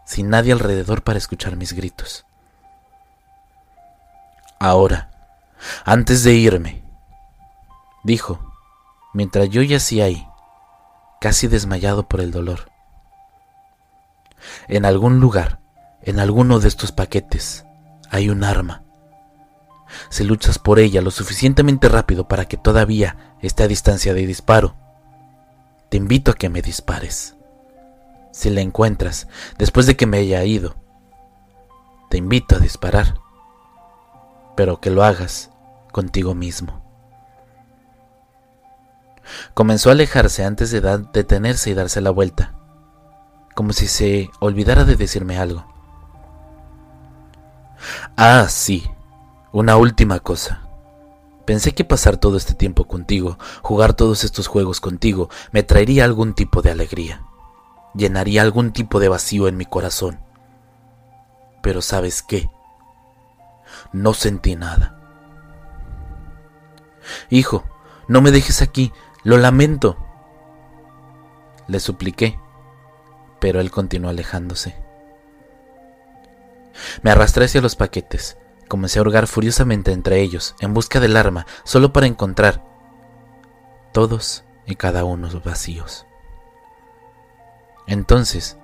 sin 0.06 0.30
nadie 0.30 0.54
alrededor 0.54 1.04
para 1.04 1.18
escuchar 1.18 1.56
mis 1.56 1.74
gritos. 1.74 2.26
Ahora, 4.60 5.10
antes 5.86 6.24
de 6.24 6.34
irme, 6.34 6.84
dijo, 8.04 8.40
mientras 9.14 9.50
yo 9.50 9.62
yacía 9.62 10.06
ahí, 10.06 10.28
casi 11.20 11.48
desmayado 11.48 12.08
por 12.08 12.22
el 12.22 12.32
dolor. 12.32 12.72
En 14.68 14.86
algún 14.86 15.20
lugar, 15.20 15.60
en 16.02 16.20
alguno 16.20 16.60
de 16.60 16.68
estos 16.68 16.92
paquetes, 16.92 17.66
hay 18.12 18.30
un 18.30 18.44
arma. 18.44 18.84
Si 20.10 20.24
luchas 20.24 20.60
por 20.60 20.80
ella 20.80 21.02
lo 21.02 21.12
suficientemente 21.12 21.90
rápido 21.90 22.28
para 22.28 22.46
que 22.46 22.58
todavía 22.58 23.36
esté 23.42 23.64
a 23.64 23.68
distancia 23.68 24.14
de 24.14 24.28
disparo, 24.28 24.76
te 25.90 25.98
invito 25.98 26.32
a 26.32 26.34
que 26.36 26.50
me 26.50 26.62
dispares. 26.62 27.36
Si 28.32 28.50
la 28.50 28.62
encuentras 28.62 29.28
después 29.58 29.88
de 29.88 29.96
que 29.96 30.06
me 30.06 30.18
haya 30.18 30.44
ido, 30.44 30.76
te 32.10 32.18
invito 32.18 32.56
a 32.56 32.60
disparar, 32.60 33.16
pero 34.56 34.80
que 34.80 34.90
lo 34.90 35.04
hagas 35.04 35.50
contigo 35.92 36.36
mismo. 36.36 36.82
Comenzó 39.54 39.90
a 39.90 39.94
alejarse 39.94 40.44
antes 40.44 40.72
de 40.72 40.82
detenerse 41.14 41.70
y 41.70 41.74
darse 41.74 42.02
la 42.02 42.10
vuelta, 42.10 42.54
como 43.56 43.72
si 43.72 43.88
se 43.88 44.30
olvidara 44.40 44.84
de 44.84 44.98
decirme 44.98 45.38
algo. 45.38 45.71
Ah, 48.16 48.48
sí, 48.50 48.90
una 49.52 49.78
última 49.78 50.20
cosa. 50.20 50.62
Pensé 51.46 51.74
que 51.74 51.84
pasar 51.84 52.18
todo 52.18 52.38
este 52.38 52.54
tiempo 52.54 52.86
contigo, 52.86 53.38
jugar 53.62 53.94
todos 53.94 54.24
estos 54.24 54.48
juegos 54.48 54.80
contigo, 54.80 55.30
me 55.52 55.64
traería 55.64 56.06
algún 56.06 56.34
tipo 56.34 56.62
de 56.62 56.72
alegría, 56.72 57.24
llenaría 57.96 58.42
algún 58.42 58.72
tipo 58.72 59.00
de 59.00 59.10
vacío 59.10 59.48
en 59.48 59.58
mi 59.58 59.66
corazón. 59.66 60.20
Pero 61.62 61.82
sabes 61.82 62.22
qué? 62.22 62.50
No 63.92 64.14
sentí 64.14 64.56
nada. 64.56 64.98
Hijo, 67.30 67.66
no 68.08 68.22
me 68.22 68.32
dejes 68.32 68.62
aquí, 68.62 68.94
lo 69.24 69.38
lamento. 69.38 69.98
Le 71.68 71.80
supliqué, 71.80 72.40
pero 73.40 73.60
él 73.60 73.72
continuó 73.72 74.10
alejándose. 74.10 74.76
Me 77.02 77.12
arrastré 77.12 77.46
hacia 77.46 77.62
los 77.62 77.76
paquetes. 77.76 78.38
Comencé 78.68 79.00
a 79.00 79.02
hurgar 79.02 79.28
furiosamente 79.28 79.92
entre 79.92 80.22
ellos, 80.22 80.56
en 80.60 80.74
busca 80.74 81.00
del 81.00 81.18
arma, 81.18 81.46
solo 81.64 81.92
para 81.92 82.08
encontrar 82.08 82.64
todos 83.92 84.44
y 84.66 84.76
cada 84.76 85.04
uno 85.04 85.30
vacíos. 85.44 86.06
Entonces, 87.88 88.58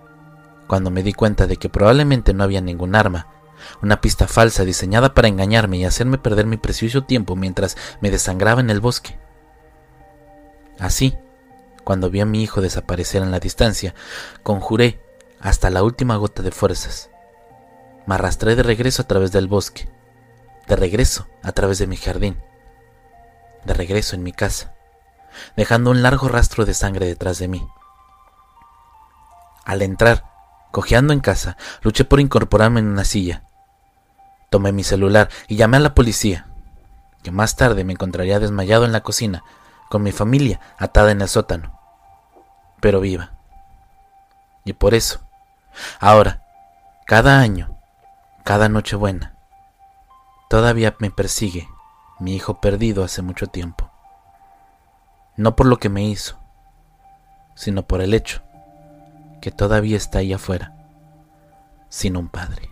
cuando 0.67 0.89
me 0.89 1.03
di 1.03 1.11
cuenta 1.11 1.47
de 1.47 1.57
que 1.57 1.69
probablemente 1.69 2.33
no 2.33 2.43
había 2.43 2.61
ningún 2.61 2.95
arma, 2.95 3.27
una 3.81 3.99
pista 3.99 4.27
falsa 4.27 4.63
diseñada 4.63 5.13
para 5.13 5.27
engañarme 5.27 5.77
y 5.77 5.85
hacerme 5.85 6.17
perder 6.17 6.45
mi 6.45 6.57
precioso 6.57 7.03
tiempo 7.03 7.35
mientras 7.35 7.75
me 7.99 8.11
desangraba 8.11 8.61
en 8.61 8.69
el 8.69 8.79
bosque, 8.79 9.17
Así, 10.79 11.17
cuando 11.83 12.09
vi 12.09 12.19
a 12.21 12.25
mi 12.25 12.43
hijo 12.43 12.61
desaparecer 12.61 13.23
en 13.23 13.31
la 13.31 13.39
distancia, 13.39 13.95
conjuré 14.43 14.99
hasta 15.39 15.69
la 15.69 15.83
última 15.83 16.15
gota 16.17 16.43
de 16.43 16.51
fuerzas. 16.51 17.09
Me 18.07 18.15
arrastré 18.15 18.55
de 18.55 18.63
regreso 18.63 19.01
a 19.01 19.05
través 19.05 19.33
del 19.33 19.49
bosque, 19.49 19.89
de 20.65 20.77
regreso 20.77 21.27
a 21.43 21.51
través 21.51 21.77
de 21.77 21.87
mi 21.87 21.97
jardín, 21.97 22.41
de 23.65 23.73
regreso 23.73 24.15
en 24.15 24.23
mi 24.23 24.31
casa, 24.31 24.73
dejando 25.57 25.91
un 25.91 26.01
largo 26.01 26.29
rastro 26.29 26.65
de 26.65 26.73
sangre 26.73 27.05
detrás 27.05 27.37
de 27.37 27.49
mí. 27.49 27.67
Al 29.65 29.81
entrar, 29.81 30.23
cojeando 30.71 31.11
en 31.11 31.19
casa, 31.19 31.57
luché 31.81 32.05
por 32.05 32.21
incorporarme 32.21 32.79
en 32.79 32.87
una 32.87 33.03
silla. 33.03 33.43
Tomé 34.49 34.71
mi 34.71 34.85
celular 34.85 35.27
y 35.49 35.57
llamé 35.57 35.75
a 35.75 35.81
la 35.81 35.93
policía, 35.93 36.47
que 37.23 37.31
más 37.31 37.57
tarde 37.57 37.83
me 37.83 37.91
encontraría 37.91 38.39
desmayado 38.39 38.85
en 38.85 38.93
la 38.93 39.01
cocina 39.01 39.43
con 39.89 40.01
mi 40.01 40.13
familia 40.13 40.61
atada 40.77 41.11
en 41.11 41.19
el 41.19 41.27
sótano, 41.27 41.77
pero 42.79 43.01
viva. 43.01 43.33
Y 44.63 44.71
por 44.71 44.93
eso, 44.93 45.19
ahora, 45.99 46.41
cada 47.05 47.39
año, 47.39 47.76
cada 48.47 48.69
noche 48.69 48.95
buena, 48.95 49.35
todavía 50.49 50.95
me 50.99 51.11
persigue 51.11 51.67
mi 52.21 52.33
hijo 52.33 52.61
perdido 52.61 53.03
hace 53.03 53.21
mucho 53.21 53.47
tiempo. 53.47 53.91
No 55.35 55.57
por 55.57 55.65
lo 55.65 55.79
que 55.79 55.89
me 55.89 56.05
hizo, 56.05 56.39
sino 57.57 57.85
por 57.85 57.99
el 57.99 58.13
hecho 58.13 58.41
que 59.41 59.51
todavía 59.51 59.97
está 59.97 60.19
ahí 60.19 60.31
afuera, 60.31 60.73
sin 61.89 62.15
un 62.15 62.29
padre. 62.29 62.69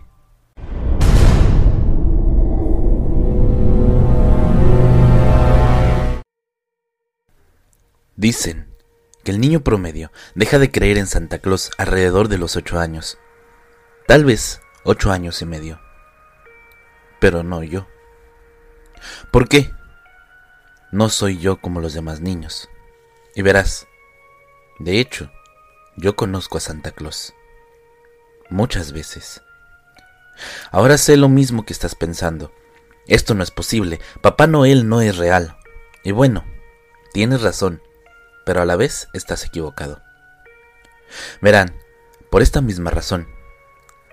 Dicen 8.15 8.73
que 9.25 9.31
el 9.31 9.41
niño 9.41 9.59
promedio 9.59 10.09
deja 10.35 10.57
de 10.57 10.71
creer 10.71 10.97
en 10.97 11.07
Santa 11.07 11.39
Claus 11.39 11.69
alrededor 11.77 12.29
de 12.29 12.37
los 12.37 12.55
ocho 12.55 12.79
años. 12.79 13.17
Tal 14.07 14.23
vez 14.23 14.61
ocho 14.85 15.11
años 15.11 15.41
y 15.41 15.45
medio. 15.45 15.81
Pero 17.19 17.43
no 17.43 17.63
yo. 17.63 17.87
¿Por 19.31 19.49
qué? 19.49 19.73
No 20.91 21.09
soy 21.09 21.39
yo 21.39 21.59
como 21.59 21.81
los 21.81 21.93
demás 21.93 22.21
niños. 22.21 22.69
Y 23.35 23.41
verás, 23.41 23.87
de 24.79 24.99
hecho, 24.99 25.29
yo 25.97 26.15
conozco 26.15 26.57
a 26.57 26.61
Santa 26.61 26.91
Claus. 26.91 27.33
Muchas 28.49 28.93
veces. 28.93 29.41
Ahora 30.71 30.97
sé 30.97 31.17
lo 31.17 31.29
mismo 31.29 31.65
que 31.65 31.73
estás 31.73 31.95
pensando. 31.95 32.53
Esto 33.07 33.33
no 33.33 33.43
es 33.43 33.51
posible. 33.51 33.99
Papá 34.21 34.47
Noel 34.47 34.87
no 34.87 35.01
es 35.01 35.17
real. 35.17 35.57
Y 36.03 36.11
bueno, 36.11 36.45
tienes 37.11 37.41
razón. 37.41 37.81
pero 38.45 38.61
a 38.61 38.65
la 38.65 38.75
vez 38.75 39.09
estás 39.13 39.43
equivocado. 39.43 40.03
Verán, 41.41 41.75
por 42.29 42.43
esta 42.43 42.61
misma 42.61 42.91
razón, 42.91 43.27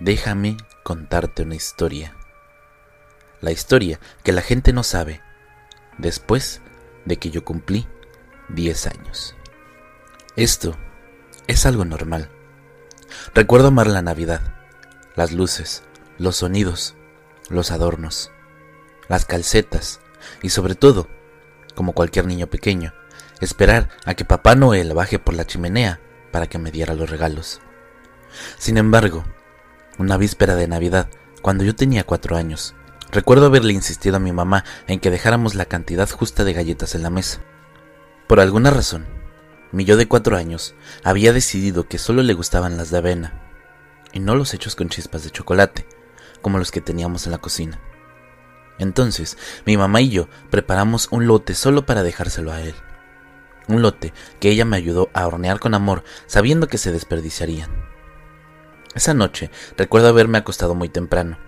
déjame 0.03 0.57
contarte 0.83 1.43
una 1.43 1.55
historia. 1.55 2.17
La 3.41 3.53
historia 3.53 4.01
que 4.25 4.33
la 4.33 4.43
gente 4.43 4.73
no 4.73 4.83
sabe 4.83 5.23
después 5.97 6.61
de 7.05 7.19
que 7.19 7.31
yo 7.31 7.45
cumplí 7.45 7.87
10 8.49 8.87
años. 8.89 9.37
Esto 10.35 10.77
es 11.47 11.67
algo 11.67 11.85
normal. 11.85 12.31
Recuerdo 13.33 13.69
amar 13.69 13.87
la 13.87 14.03
Navidad, 14.03 14.41
las 15.15 15.31
luces, 15.31 15.85
los 16.19 16.37
sonidos, 16.37 16.97
los 17.49 17.71
adornos, 17.71 18.33
las 19.09 19.25
calcetas 19.25 20.01
y 20.43 20.49
sobre 20.49 20.75
todo, 20.75 21.09
como 21.77 21.93
cualquier 21.93 22.27
niño 22.27 22.49
pequeño, 22.49 22.93
esperar 23.41 23.89
a 24.05 24.15
que 24.15 24.25
Papá 24.25 24.57
Noel 24.57 24.95
baje 24.95 25.21
por 25.21 25.35
la 25.35 25.47
chimenea 25.47 26.01
para 26.33 26.49
que 26.49 26.59
me 26.59 26.73
diera 26.73 26.95
los 26.95 27.09
regalos. 27.09 27.61
Sin 28.59 28.79
embargo, 28.79 29.25
una 29.99 30.17
víspera 30.17 30.55
de 30.55 30.69
Navidad, 30.69 31.09
cuando 31.43 31.65
yo 31.65 31.75
tenía 31.75 32.05
cuatro 32.05 32.37
años, 32.37 32.75
recuerdo 33.11 33.47
haberle 33.47 33.73
insistido 33.73 34.17
a 34.17 34.21
mi 34.21 34.33
mamá 34.33 34.65
en 34.87 35.01
que 35.01 35.11
dejáramos 35.11 35.55
la 35.55 35.67
cantidad 35.67 36.09
justa 36.09 36.45
de 36.45 36.53
galletas 36.53 36.95
en 36.95 37.03
la 37.03 37.11
mesa. 37.11 37.41
Por 38.27 38.41
alguna 38.41 38.71
razón, 38.71 39.07
mi 39.71 39.85
yo 39.85 39.97
de 39.97 40.09
cuatro 40.09 40.37
años 40.37 40.75
había 41.05 41.33
decidido 41.33 41.89
que 41.89 41.99
solo 41.99 42.23
le 42.23 42.35
gustaban 42.35 42.77
las 42.77 42.91
de 42.91 42.99
avena, 42.99 43.41
y 44.13 44.21
no 44.21 44.35
los 44.35 44.55
hechos 44.55 44.77
con 44.77 44.89
chispas 44.89 45.25
de 45.25 45.31
chocolate, 45.31 45.87
como 46.41 46.59
los 46.59 46.71
que 46.71 46.81
teníamos 46.81 47.27
en 47.27 47.33
la 47.33 47.39
cocina. 47.39 47.81
Entonces, 48.79 49.37
mi 49.67 49.77
mamá 49.77 50.01
y 50.01 50.11
yo 50.11 50.29
preparamos 50.51 51.09
un 51.11 51.27
lote 51.27 51.55
solo 51.55 51.87
para 51.87 52.03
dejárselo 52.03 52.53
a 52.53 52.63
él. 52.63 52.75
Un 53.69 53.83
lote 53.83 54.13
que 54.41 54.51
ella 54.51 54.65
me 54.65 54.77
ayudó 54.77 55.11
a 55.15 55.27
hornear 55.27 55.61
con 55.61 55.75
amor, 55.75 56.03
sabiendo 56.27 56.67
que 56.67 56.79
se 56.79 56.93
desperdiciarían. 56.93 57.92
Esa 58.95 59.15
noche 59.15 59.51
recuerdo 59.77 60.09
haberme 60.09 60.39
acostado 60.39 60.75
muy 60.75 60.89
temprano, 60.89 61.39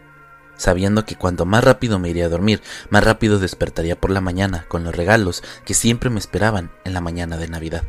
sabiendo 0.57 1.05
que 1.05 1.17
cuanto 1.17 1.45
más 1.45 1.63
rápido 1.63 1.99
me 1.99 2.09
iría 2.09 2.27
a 2.27 2.31
dormir, 2.31 2.63
más 2.91 3.05
rápido 3.05 3.39
despertaría 3.39 4.01
por 4.01 4.11
la 4.11 4.21
mañana 4.21 4.65
con 4.69 4.85
los 4.85 4.95
regalos 4.95 5.43
que 5.65 5.75
siempre 5.75 6.11
me 6.11 6.19
esperaban 6.19 6.73
en 6.85 6.95
la 6.95 7.01
mañana 7.01 7.37
de 7.37 7.49
Navidad. 7.49 7.85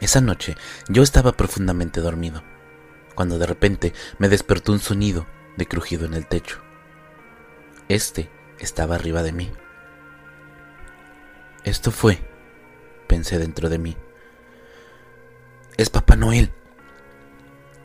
Esa 0.00 0.20
noche 0.20 0.56
yo 0.88 1.02
estaba 1.02 1.32
profundamente 1.32 2.00
dormido, 2.00 2.42
cuando 3.14 3.38
de 3.38 3.46
repente 3.46 3.92
me 4.18 4.28
despertó 4.28 4.72
un 4.72 4.80
sonido 4.80 5.26
de 5.56 5.66
crujido 5.66 6.06
en 6.06 6.14
el 6.14 6.26
techo. 6.26 6.60
Este 7.88 8.30
estaba 8.58 8.94
arriba 8.94 9.22
de 9.22 9.32
mí. 9.32 9.50
Esto 11.64 11.90
fue, 11.90 12.20
pensé 13.06 13.38
dentro 13.38 13.68
de 13.68 13.78
mí. 13.78 13.96
Es 15.76 15.90
Papá 15.90 16.16
Noel. 16.16 16.52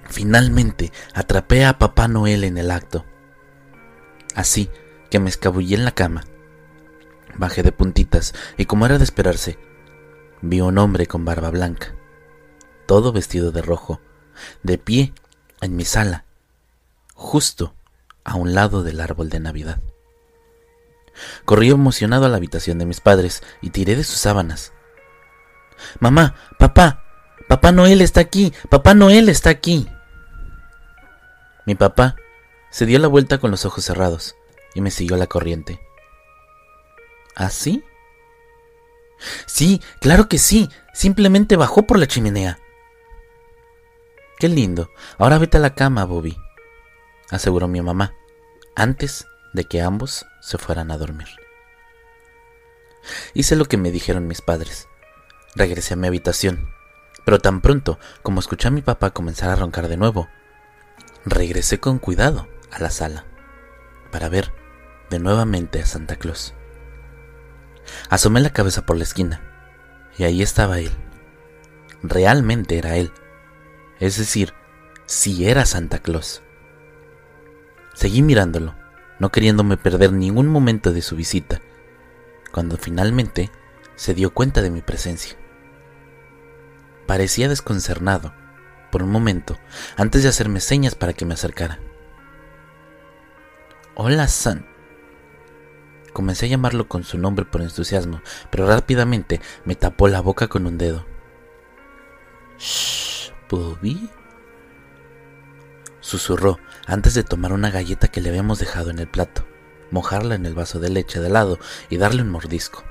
Finalmente 0.09 0.91
atrapé 1.13 1.65
a 1.65 1.77
Papá 1.79 2.07
Noel 2.07 2.43
en 2.43 2.57
el 2.57 2.71
acto. 2.71 3.05
Así 4.35 4.69
que 5.09 5.19
me 5.19 5.29
escabullí 5.29 5.75
en 5.75 5.85
la 5.85 5.91
cama. 5.91 6.23
Bajé 7.35 7.63
de 7.63 7.71
puntitas 7.71 8.33
y 8.57 8.65
como 8.65 8.85
era 8.85 8.97
de 8.97 9.03
esperarse, 9.03 9.57
vi 10.41 10.61
un 10.61 10.77
hombre 10.77 11.07
con 11.07 11.25
barba 11.25 11.49
blanca, 11.49 11.95
todo 12.85 13.11
vestido 13.11 13.51
de 13.51 13.61
rojo, 13.61 14.01
de 14.61 14.77
pie 14.77 15.13
en 15.61 15.75
mi 15.75 15.85
sala, 15.85 16.25
justo 17.15 17.73
a 18.23 18.35
un 18.35 18.53
lado 18.53 18.83
del 18.83 19.01
árbol 19.01 19.29
de 19.29 19.39
Navidad. 19.39 19.79
Corrí 21.45 21.69
emocionado 21.69 22.25
a 22.25 22.29
la 22.29 22.37
habitación 22.37 22.77
de 22.79 22.85
mis 22.85 23.01
padres 23.01 23.43
y 23.61 23.69
tiré 23.69 23.95
de 23.95 24.03
sus 24.03 24.17
sábanas. 24.17 24.73
Mamá, 25.99 26.35
papá, 26.59 27.03
papá 27.47 27.71
Noel 27.71 28.01
está 28.01 28.21
aquí, 28.21 28.53
papá 28.69 28.93
Noel 28.93 29.29
está 29.29 29.49
aquí. 29.49 29.87
Mi 31.65 31.75
papá 31.75 32.15
se 32.69 32.85
dio 32.85 32.99
la 32.99 33.07
vuelta 33.07 33.37
con 33.37 33.51
los 33.51 33.65
ojos 33.65 33.85
cerrados 33.85 34.35
y 34.73 34.81
me 34.81 34.91
siguió 34.91 35.17
la 35.17 35.27
corriente. 35.27 35.79
¿Así? 37.35 37.83
¿Ah, 37.85 39.23
sí, 39.45 39.81
claro 39.99 40.27
que 40.27 40.37
sí. 40.37 40.69
Simplemente 40.93 41.55
bajó 41.55 41.83
por 41.83 41.97
la 41.97 42.07
chimenea. 42.07 42.59
Qué 44.37 44.49
lindo. 44.49 44.89
Ahora 45.17 45.37
vete 45.37 45.57
a 45.57 45.61
la 45.61 45.73
cama, 45.73 46.05
Bobby, 46.05 46.37
aseguró 47.29 47.67
mi 47.67 47.81
mamá, 47.81 48.13
antes 48.75 49.25
de 49.53 49.63
que 49.65 49.81
ambos 49.81 50.25
se 50.41 50.57
fueran 50.57 50.91
a 50.91 50.97
dormir. 50.97 51.29
Hice 53.33 53.55
lo 53.55 53.65
que 53.65 53.77
me 53.77 53.91
dijeron 53.91 54.27
mis 54.27 54.41
padres. 54.41 54.87
Regresé 55.55 55.93
a 55.93 55.97
mi 55.97 56.07
habitación, 56.07 56.73
pero 57.25 57.39
tan 57.39 57.61
pronto 57.61 57.99
como 58.21 58.39
escuché 58.39 58.67
a 58.67 58.71
mi 58.71 58.81
papá 58.81 59.11
comenzar 59.11 59.49
a 59.49 59.55
roncar 59.55 59.87
de 59.87 59.97
nuevo, 59.97 60.27
regresé 61.25 61.79
con 61.79 61.99
cuidado 61.99 62.47
a 62.71 62.79
la 62.79 62.89
sala 62.89 63.25
para 64.11 64.29
ver 64.29 64.53
de 65.09 65.19
nuevamente 65.19 65.81
a 65.81 65.85
Santa 65.85 66.17
Claus. 66.17 66.53
Asomé 68.09 68.41
la 68.41 68.51
cabeza 68.51 68.85
por 68.85 68.97
la 68.97 69.03
esquina 69.03 69.41
y 70.17 70.23
ahí 70.23 70.41
estaba 70.41 70.79
él. 70.79 70.91
Realmente 72.01 72.77
era 72.77 72.97
él. 72.97 73.11
Es 73.99 74.17
decir, 74.17 74.53
si 75.05 75.47
era 75.47 75.65
Santa 75.65 75.99
Claus. 75.99 76.41
Seguí 77.93 78.21
mirándolo, 78.21 78.75
no 79.19 79.31
queriéndome 79.31 79.77
perder 79.77 80.11
ningún 80.11 80.47
momento 80.47 80.91
de 80.91 81.01
su 81.01 81.15
visita, 81.15 81.61
cuando 82.51 82.77
finalmente 82.77 83.51
se 83.95 84.13
dio 84.13 84.33
cuenta 84.33 84.61
de 84.61 84.71
mi 84.71 84.81
presencia. 84.81 85.37
Parecía 87.05 87.47
desconcernado 87.47 88.33
por 88.93 89.01
un 89.01 89.09
momento 89.09 89.57
antes 89.97 90.21
de 90.21 90.29
hacerme 90.29 90.59
señas 90.59 90.93
para 90.93 91.13
que 91.13 91.25
me 91.25 91.33
acercara. 91.33 91.79
Hola, 93.95 94.27
San. 94.27 94.67
Comencé 96.13 96.45
a 96.45 96.49
llamarlo 96.49 96.87
con 96.87 97.03
su 97.03 97.17
nombre 97.17 97.43
por 97.43 97.63
entusiasmo, 97.63 98.21
pero 98.51 98.67
rápidamente 98.67 99.41
me 99.65 99.73
tapó 99.75 100.07
la 100.09 100.21
boca 100.21 100.47
con 100.47 100.67
un 100.67 100.77
dedo. 100.77 101.07
Shh, 102.59 103.31
Bobby. 103.49 104.11
Susurró 105.99 106.59
antes 106.85 107.15
de 107.15 107.23
tomar 107.23 107.51
una 107.51 107.71
galleta 107.71 108.09
que 108.09 108.21
le 108.21 108.29
habíamos 108.29 108.59
dejado 108.59 108.91
en 108.91 108.99
el 108.99 109.07
plato, 109.07 109.43
mojarla 109.89 110.35
en 110.35 110.45
el 110.45 110.53
vaso 110.53 110.79
de 110.79 110.91
leche 110.91 111.19
de 111.19 111.31
lado 111.31 111.57
y 111.89 111.97
darle 111.97 112.21
un 112.21 112.29
mordisco. 112.29 112.83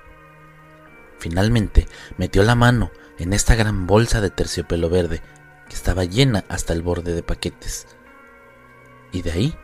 Finalmente 1.18 1.86
metió 2.18 2.42
la 2.42 2.56
mano 2.56 2.90
en 3.20 3.32
esta 3.32 3.54
gran 3.54 3.86
bolsa 3.86 4.20
de 4.20 4.30
terciopelo 4.30 4.90
verde 4.90 5.22
estaba 5.74 6.04
llena 6.04 6.44
hasta 6.48 6.72
el 6.72 6.82
borde 6.82 7.14
de 7.14 7.22
paquetes. 7.22 7.86
Y 9.12 9.22
de 9.22 9.32
ahí 9.32 9.58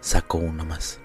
sacó 0.00 0.38
uno 0.38 0.64
más. 0.64 1.00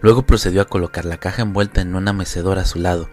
Luego 0.00 0.26
procedió 0.26 0.62
a 0.62 0.66
colocar 0.66 1.04
la 1.04 1.18
caja 1.18 1.42
envuelta 1.42 1.80
en 1.80 1.94
una 1.94 2.12
mecedora 2.12 2.62
a 2.62 2.66
su 2.66 2.78
lado 2.78 3.10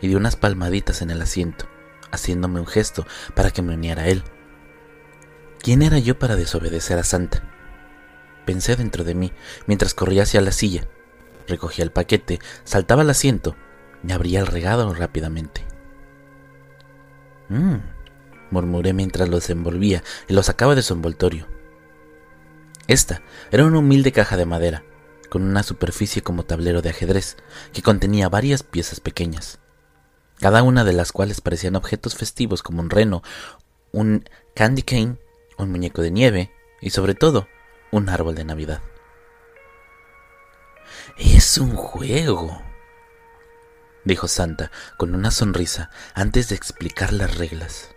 y 0.00 0.08
dio 0.08 0.18
unas 0.18 0.36
palmaditas 0.36 1.02
en 1.02 1.10
el 1.10 1.22
asiento, 1.22 1.66
haciéndome 2.10 2.60
un 2.60 2.66
gesto 2.66 3.06
para 3.34 3.50
que 3.50 3.62
me 3.62 3.74
uniera 3.74 4.02
a 4.02 4.08
él. 4.08 4.24
¿Quién 5.60 5.82
era 5.82 5.98
yo 5.98 6.18
para 6.18 6.36
desobedecer 6.36 6.98
a 6.98 7.04
Santa? 7.04 7.42
Pensé 8.46 8.76
dentro 8.76 9.04
de 9.04 9.14
mí 9.14 9.32
mientras 9.66 9.94
corría 9.94 10.22
hacia 10.22 10.40
la 10.40 10.52
silla. 10.52 10.88
Recogía 11.46 11.84
el 11.84 11.92
paquete, 11.92 12.38
saltaba 12.64 13.02
al 13.02 13.10
asiento 13.10 13.56
y 14.06 14.12
abría 14.12 14.40
el 14.40 14.46
regalo 14.46 14.92
rápidamente. 14.94 15.66
Mmm, 17.48 17.76
murmuré 18.50 18.92
mientras 18.92 19.28
los 19.28 19.48
envolvía 19.50 20.02
y 20.28 20.32
lo 20.32 20.42
sacaba 20.42 20.74
de 20.74 20.82
su 20.82 20.94
envoltorio. 20.94 21.46
Esta 22.86 23.22
era 23.50 23.66
una 23.66 23.78
humilde 23.78 24.12
caja 24.12 24.36
de 24.36 24.46
madera, 24.46 24.84
con 25.28 25.42
una 25.42 25.62
superficie 25.62 26.22
como 26.22 26.44
tablero 26.44 26.80
de 26.80 26.90
ajedrez, 26.90 27.36
que 27.72 27.82
contenía 27.82 28.28
varias 28.28 28.62
piezas 28.62 29.00
pequeñas, 29.00 29.58
cada 30.40 30.62
una 30.62 30.84
de 30.84 30.92
las 30.94 31.12
cuales 31.12 31.40
parecían 31.40 31.76
objetos 31.76 32.14
festivos 32.14 32.62
como 32.62 32.80
un 32.80 32.90
reno, 32.90 33.22
un 33.92 34.24
candy 34.54 34.82
cane, 34.82 35.18
un 35.58 35.70
muñeco 35.70 36.02
de 36.02 36.10
nieve 36.10 36.52
y 36.80 36.90
sobre 36.90 37.14
todo 37.14 37.46
un 37.90 38.08
árbol 38.08 38.34
de 38.34 38.44
Navidad. 38.44 38.80
Es 41.16 41.58
un 41.58 41.74
juego, 41.74 42.62
dijo 44.04 44.28
Santa 44.28 44.70
con 44.96 45.14
una 45.14 45.30
sonrisa 45.30 45.90
antes 46.14 46.48
de 46.48 46.56
explicar 46.56 47.12
las 47.12 47.36
reglas. 47.36 47.94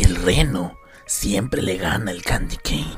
El 0.00 0.14
reno 0.14 0.78
siempre 1.06 1.60
le 1.60 1.76
gana 1.76 2.12
el 2.12 2.22
candy 2.22 2.56
cane. 2.58 2.96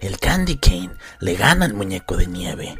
El 0.00 0.18
candy 0.18 0.58
cane 0.58 0.94
le 1.18 1.34
gana 1.34 1.64
al 1.64 1.72
muñeco 1.72 2.18
de 2.18 2.26
nieve. 2.26 2.78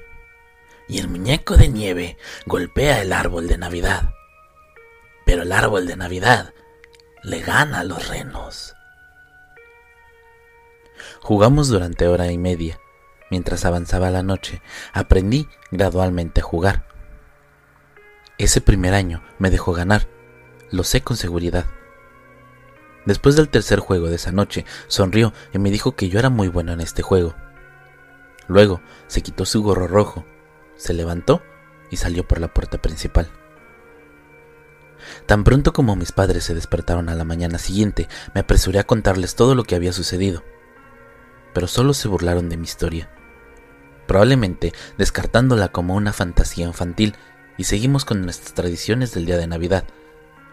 Y 0.88 0.98
el 0.98 1.08
muñeco 1.08 1.56
de 1.56 1.68
nieve 1.68 2.18
golpea 2.44 3.00
el 3.00 3.14
árbol 3.14 3.48
de 3.48 3.56
Navidad. 3.56 4.12
Pero 5.24 5.44
el 5.44 5.52
árbol 5.52 5.86
de 5.86 5.96
Navidad 5.96 6.52
le 7.22 7.40
gana 7.40 7.80
a 7.80 7.84
los 7.84 8.08
renos. 8.08 8.74
Jugamos 11.22 11.68
durante 11.68 12.08
hora 12.08 12.30
y 12.30 12.36
media. 12.36 12.78
Mientras 13.30 13.64
avanzaba 13.64 14.10
la 14.10 14.22
noche, 14.22 14.60
aprendí 14.92 15.48
gradualmente 15.70 16.42
a 16.42 16.44
jugar. 16.44 16.86
Ese 18.36 18.60
primer 18.60 18.92
año 18.92 19.22
me 19.38 19.48
dejó 19.48 19.72
ganar, 19.72 20.06
Lo 20.70 20.84
sé 20.84 21.00
con 21.00 21.16
seguridad. 21.16 21.64
Después 23.06 23.36
del 23.36 23.48
tercer 23.48 23.80
juego 23.80 24.08
de 24.08 24.16
esa 24.16 24.32
noche, 24.32 24.64
sonrió 24.86 25.32
y 25.52 25.58
me 25.58 25.70
dijo 25.70 25.96
que 25.96 26.08
yo 26.08 26.18
era 26.18 26.30
muy 26.30 26.48
bueno 26.48 26.72
en 26.72 26.80
este 26.80 27.02
juego. 27.02 27.34
Luego 28.48 28.80
se 29.06 29.22
quitó 29.22 29.44
su 29.44 29.62
gorro 29.62 29.86
rojo, 29.86 30.24
se 30.76 30.94
levantó 30.94 31.42
y 31.90 31.96
salió 31.96 32.26
por 32.26 32.40
la 32.40 32.52
puerta 32.52 32.78
principal. 32.78 33.30
Tan 35.26 35.44
pronto 35.44 35.72
como 35.72 35.96
mis 35.96 36.12
padres 36.12 36.44
se 36.44 36.54
despertaron 36.54 37.08
a 37.08 37.14
la 37.14 37.24
mañana 37.24 37.58
siguiente, 37.58 38.08
me 38.34 38.40
apresuré 38.40 38.78
a 38.78 38.86
contarles 38.86 39.34
todo 39.34 39.54
lo 39.54 39.64
que 39.64 39.74
había 39.74 39.92
sucedido. 39.92 40.42
Pero 41.54 41.66
solo 41.66 41.94
se 41.94 42.08
burlaron 42.08 42.48
de 42.48 42.56
mi 42.56 42.64
historia, 42.64 43.10
probablemente 44.06 44.72
descartándola 44.96 45.68
como 45.68 45.94
una 45.94 46.12
fantasía 46.12 46.66
infantil, 46.66 47.14
y 47.56 47.64
seguimos 47.64 48.04
con 48.04 48.22
nuestras 48.22 48.54
tradiciones 48.54 49.12
del 49.12 49.26
día 49.26 49.36
de 49.36 49.46
Navidad, 49.46 49.84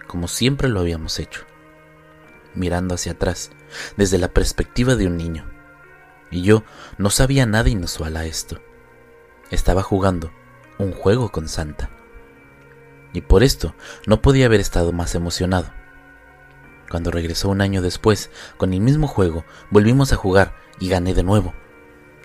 como 0.07 0.27
siempre 0.27 0.69
lo 0.69 0.79
habíamos 0.79 1.19
hecho, 1.19 1.45
mirando 2.55 2.95
hacia 2.95 3.13
atrás, 3.13 3.51
desde 3.97 4.17
la 4.17 4.29
perspectiva 4.29 4.95
de 4.95 5.07
un 5.07 5.17
niño. 5.17 5.45
Y 6.31 6.41
yo 6.41 6.63
no 6.97 7.09
sabía 7.09 7.45
nada 7.45 7.69
inusual 7.69 8.17
a 8.17 8.25
esto. 8.25 8.59
Estaba 9.51 9.83
jugando 9.83 10.31
un 10.77 10.91
juego 10.91 11.31
con 11.31 11.47
Santa 11.47 11.89
y 13.15 13.21
por 13.21 13.43
esto 13.43 13.75
no 14.05 14.21
podía 14.21 14.45
haber 14.45 14.59
estado 14.59 14.91
más 14.91 15.15
emocionado. 15.15 15.71
Cuando 16.89 17.11
regresó 17.11 17.49
un 17.49 17.61
año 17.61 17.81
después, 17.81 18.29
con 18.57 18.73
el 18.73 18.81
mismo 18.81 19.07
juego, 19.07 19.45
volvimos 19.71 20.11
a 20.13 20.17
jugar 20.17 20.53
y 20.79 20.89
gané 20.89 21.13
de 21.13 21.23
nuevo, 21.23 21.53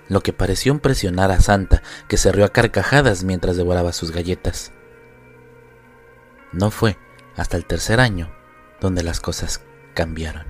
lo 0.08 0.20
que 0.22 0.32
pareció 0.32 0.72
impresionar 0.72 1.30
a 1.30 1.40
Santa, 1.40 1.82
que 2.08 2.16
se 2.16 2.32
rió 2.32 2.44
a 2.44 2.48
carcajadas 2.48 3.22
mientras 3.22 3.56
devoraba 3.56 3.92
sus 3.92 4.10
galletas. 4.10 4.72
No 6.52 6.70
fue 6.72 6.98
hasta 7.36 7.56
el 7.56 7.64
tercer 7.64 8.00
año 8.00 8.32
donde 8.80 9.04
las 9.04 9.20
cosas 9.20 9.62
cambiaron. 10.00 10.46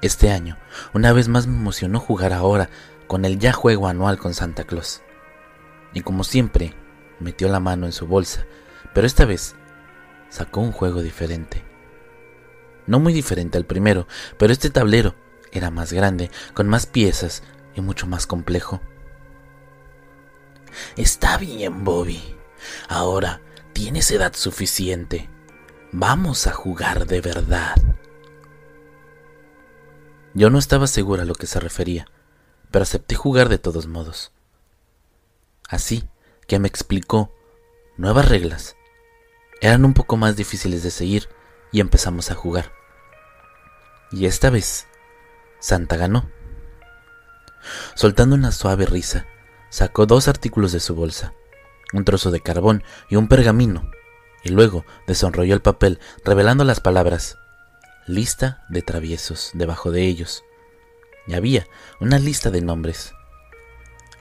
Este 0.00 0.30
año, 0.30 0.56
una 0.94 1.12
vez 1.12 1.26
más 1.26 1.48
me 1.48 1.56
emocionó 1.56 1.98
jugar 1.98 2.32
ahora 2.32 2.70
con 3.08 3.24
el 3.24 3.40
ya 3.40 3.52
juego 3.52 3.88
anual 3.88 4.16
con 4.16 4.32
Santa 4.32 4.62
Claus. 4.62 5.02
Y 5.92 6.02
como 6.02 6.22
siempre, 6.22 6.72
metió 7.18 7.48
la 7.48 7.58
mano 7.58 7.86
en 7.86 7.92
su 7.92 8.06
bolsa 8.06 8.46
pero 8.92 9.06
esta 9.06 9.24
vez 9.24 9.54
sacó 10.28 10.60
un 10.60 10.72
juego 10.72 11.02
diferente. 11.02 11.64
No 12.86 12.98
muy 12.98 13.12
diferente 13.12 13.58
al 13.58 13.66
primero, 13.66 14.06
pero 14.38 14.52
este 14.52 14.70
tablero 14.70 15.14
era 15.52 15.70
más 15.70 15.92
grande, 15.92 16.30
con 16.54 16.68
más 16.68 16.86
piezas 16.86 17.42
y 17.74 17.80
mucho 17.80 18.06
más 18.06 18.26
complejo. 18.26 18.80
Está 20.96 21.36
bien, 21.38 21.84
Bobby. 21.84 22.36
Ahora 22.88 23.40
tienes 23.72 24.10
edad 24.10 24.32
suficiente. 24.34 25.28
Vamos 25.92 26.46
a 26.46 26.52
jugar 26.52 27.06
de 27.06 27.20
verdad. 27.20 27.76
Yo 30.34 30.50
no 30.50 30.58
estaba 30.58 30.86
segura 30.86 31.22
a 31.22 31.26
lo 31.26 31.34
que 31.34 31.46
se 31.46 31.58
refería, 31.58 32.06
pero 32.70 32.84
acepté 32.84 33.16
jugar 33.16 33.48
de 33.48 33.58
todos 33.58 33.86
modos. 33.86 34.32
Así 35.68 36.08
que 36.46 36.58
me 36.58 36.68
explicó 36.68 37.32
nuevas 37.96 38.28
reglas 38.28 38.76
eran 39.60 39.84
un 39.84 39.92
poco 39.92 40.16
más 40.16 40.36
difíciles 40.36 40.82
de 40.82 40.90
seguir 40.90 41.28
y 41.70 41.80
empezamos 41.80 42.30
a 42.30 42.34
jugar. 42.34 42.72
Y 44.10 44.24
esta 44.24 44.48
vez, 44.50 44.86
Santa 45.60 45.96
ganó. 45.96 46.30
Soltando 47.94 48.34
una 48.36 48.52
suave 48.52 48.86
risa, 48.86 49.26
sacó 49.68 50.06
dos 50.06 50.28
artículos 50.28 50.72
de 50.72 50.80
su 50.80 50.94
bolsa, 50.94 51.34
un 51.92 52.04
trozo 52.04 52.30
de 52.30 52.40
carbón 52.40 52.82
y 53.10 53.16
un 53.16 53.28
pergamino, 53.28 53.90
y 54.44 54.50
luego 54.50 54.84
desenrolló 55.06 55.54
el 55.54 55.62
papel 55.62 55.98
revelando 56.24 56.64
las 56.64 56.80
palabras 56.80 57.36
lista 58.06 58.64
de 58.68 58.82
traviesos 58.82 59.50
debajo 59.54 59.90
de 59.92 60.06
ellos. 60.06 60.44
Y 61.26 61.34
había 61.34 61.66
una 62.00 62.18
lista 62.18 62.50
de 62.50 62.60
nombres. 62.60 63.12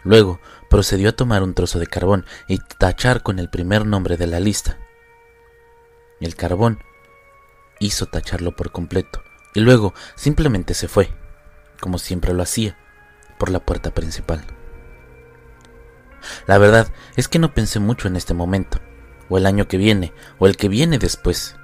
Luego 0.03 0.39
procedió 0.69 1.09
a 1.09 1.15
tomar 1.15 1.43
un 1.43 1.53
trozo 1.53 1.79
de 1.79 1.87
carbón 1.87 2.25
y 2.47 2.59
tachar 2.59 3.23
con 3.23 3.39
el 3.39 3.49
primer 3.49 3.85
nombre 3.85 4.17
de 4.17 4.27
la 4.27 4.39
lista 4.39 4.77
el 6.19 6.35
carbón 6.35 6.79
hizo 7.79 8.05
tacharlo 8.05 8.55
por 8.55 8.71
completo 8.71 9.23
y 9.53 9.61
luego 9.61 9.93
simplemente 10.15 10.73
se 10.73 10.87
fue, 10.87 11.13
como 11.79 11.97
siempre 11.97 12.33
lo 12.33 12.43
hacía, 12.43 12.77
por 13.37 13.49
la 13.49 13.59
puerta 13.59 13.91
principal. 13.91 14.45
La 16.45 16.57
verdad 16.57 16.91
es 17.15 17.27
que 17.27 17.39
no 17.39 17.53
pensé 17.53 17.79
mucho 17.79 18.07
en 18.07 18.17
este 18.17 18.33
momento, 18.33 18.79
o 19.29 19.37
el 19.37 19.45
año 19.45 19.67
que 19.67 19.77
viene, 19.77 20.13
o 20.37 20.47
el 20.47 20.57
que 20.57 20.67
viene 20.67 20.97
después. 20.97 21.55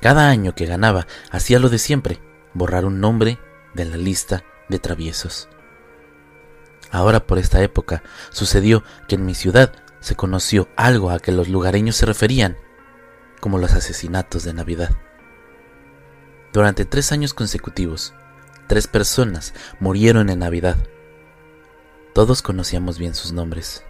Cada 0.00 0.28
año 0.28 0.54
que 0.54 0.66
ganaba 0.66 1.06
hacía 1.30 1.58
lo 1.58 1.68
de 1.68 1.78
siempre, 1.78 2.20
borrar 2.54 2.84
un 2.84 3.00
nombre 3.00 3.38
de 3.74 3.84
la 3.84 3.96
lista 3.96 4.44
de 4.68 4.78
traviesos. 4.78 5.48
Ahora 6.90 7.26
por 7.26 7.38
esta 7.38 7.62
época 7.62 8.02
sucedió 8.30 8.84
que 9.08 9.16
en 9.16 9.26
mi 9.26 9.34
ciudad 9.34 9.72
se 10.00 10.14
conoció 10.14 10.68
algo 10.76 11.10
a 11.10 11.18
que 11.18 11.32
los 11.32 11.48
lugareños 11.48 11.96
se 11.96 12.06
referían 12.06 12.56
como 13.40 13.58
los 13.58 13.72
asesinatos 13.72 14.44
de 14.44 14.54
Navidad. 14.54 14.90
Durante 16.52 16.84
tres 16.84 17.12
años 17.12 17.34
consecutivos, 17.34 18.14
tres 18.66 18.86
personas 18.86 19.52
murieron 19.80 20.30
en 20.30 20.38
Navidad. 20.38 20.76
Todos 22.14 22.40
conocíamos 22.40 22.98
bien 22.98 23.14
sus 23.14 23.32
nombres. 23.32 23.84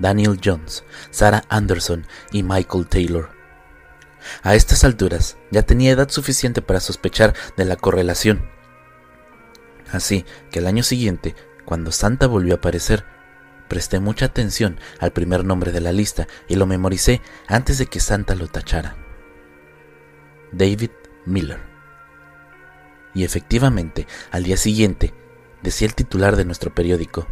Daniel 0.00 0.40
Jones, 0.44 0.82
Sarah 1.10 1.44
Anderson 1.48 2.06
y 2.32 2.42
Michael 2.42 2.88
Taylor. 2.88 3.30
A 4.42 4.54
estas 4.56 4.82
alturas 4.82 5.36
ya 5.52 5.62
tenía 5.62 5.92
edad 5.92 6.10
suficiente 6.10 6.60
para 6.60 6.80
sospechar 6.80 7.34
de 7.56 7.64
la 7.64 7.76
correlación. 7.76 8.50
Así 9.92 10.24
que 10.50 10.58
el 10.58 10.66
año 10.66 10.82
siguiente, 10.82 11.36
cuando 11.64 11.92
Santa 11.92 12.26
volvió 12.26 12.54
a 12.54 12.56
aparecer, 12.56 13.04
Presté 13.70 14.00
mucha 14.00 14.24
atención 14.24 14.80
al 14.98 15.12
primer 15.12 15.44
nombre 15.44 15.70
de 15.70 15.80
la 15.80 15.92
lista 15.92 16.26
y 16.48 16.56
lo 16.56 16.66
memoricé 16.66 17.22
antes 17.46 17.78
de 17.78 17.86
que 17.86 18.00
Santa 18.00 18.34
lo 18.34 18.48
tachara. 18.48 18.96
David 20.50 20.90
Miller. 21.24 21.60
Y 23.14 23.22
efectivamente, 23.22 24.08
al 24.32 24.42
día 24.42 24.56
siguiente, 24.56 25.14
decía 25.62 25.86
el 25.86 25.94
titular 25.94 26.34
de 26.34 26.44
nuestro 26.44 26.74
periódico. 26.74 27.28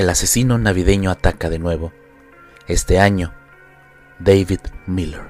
El 0.00 0.08
asesino 0.08 0.56
navideño 0.56 1.10
ataca 1.10 1.50
de 1.50 1.58
nuevo. 1.58 1.92
Este 2.66 2.98
año, 2.98 3.34
David 4.18 4.60
Miller. 4.86 5.28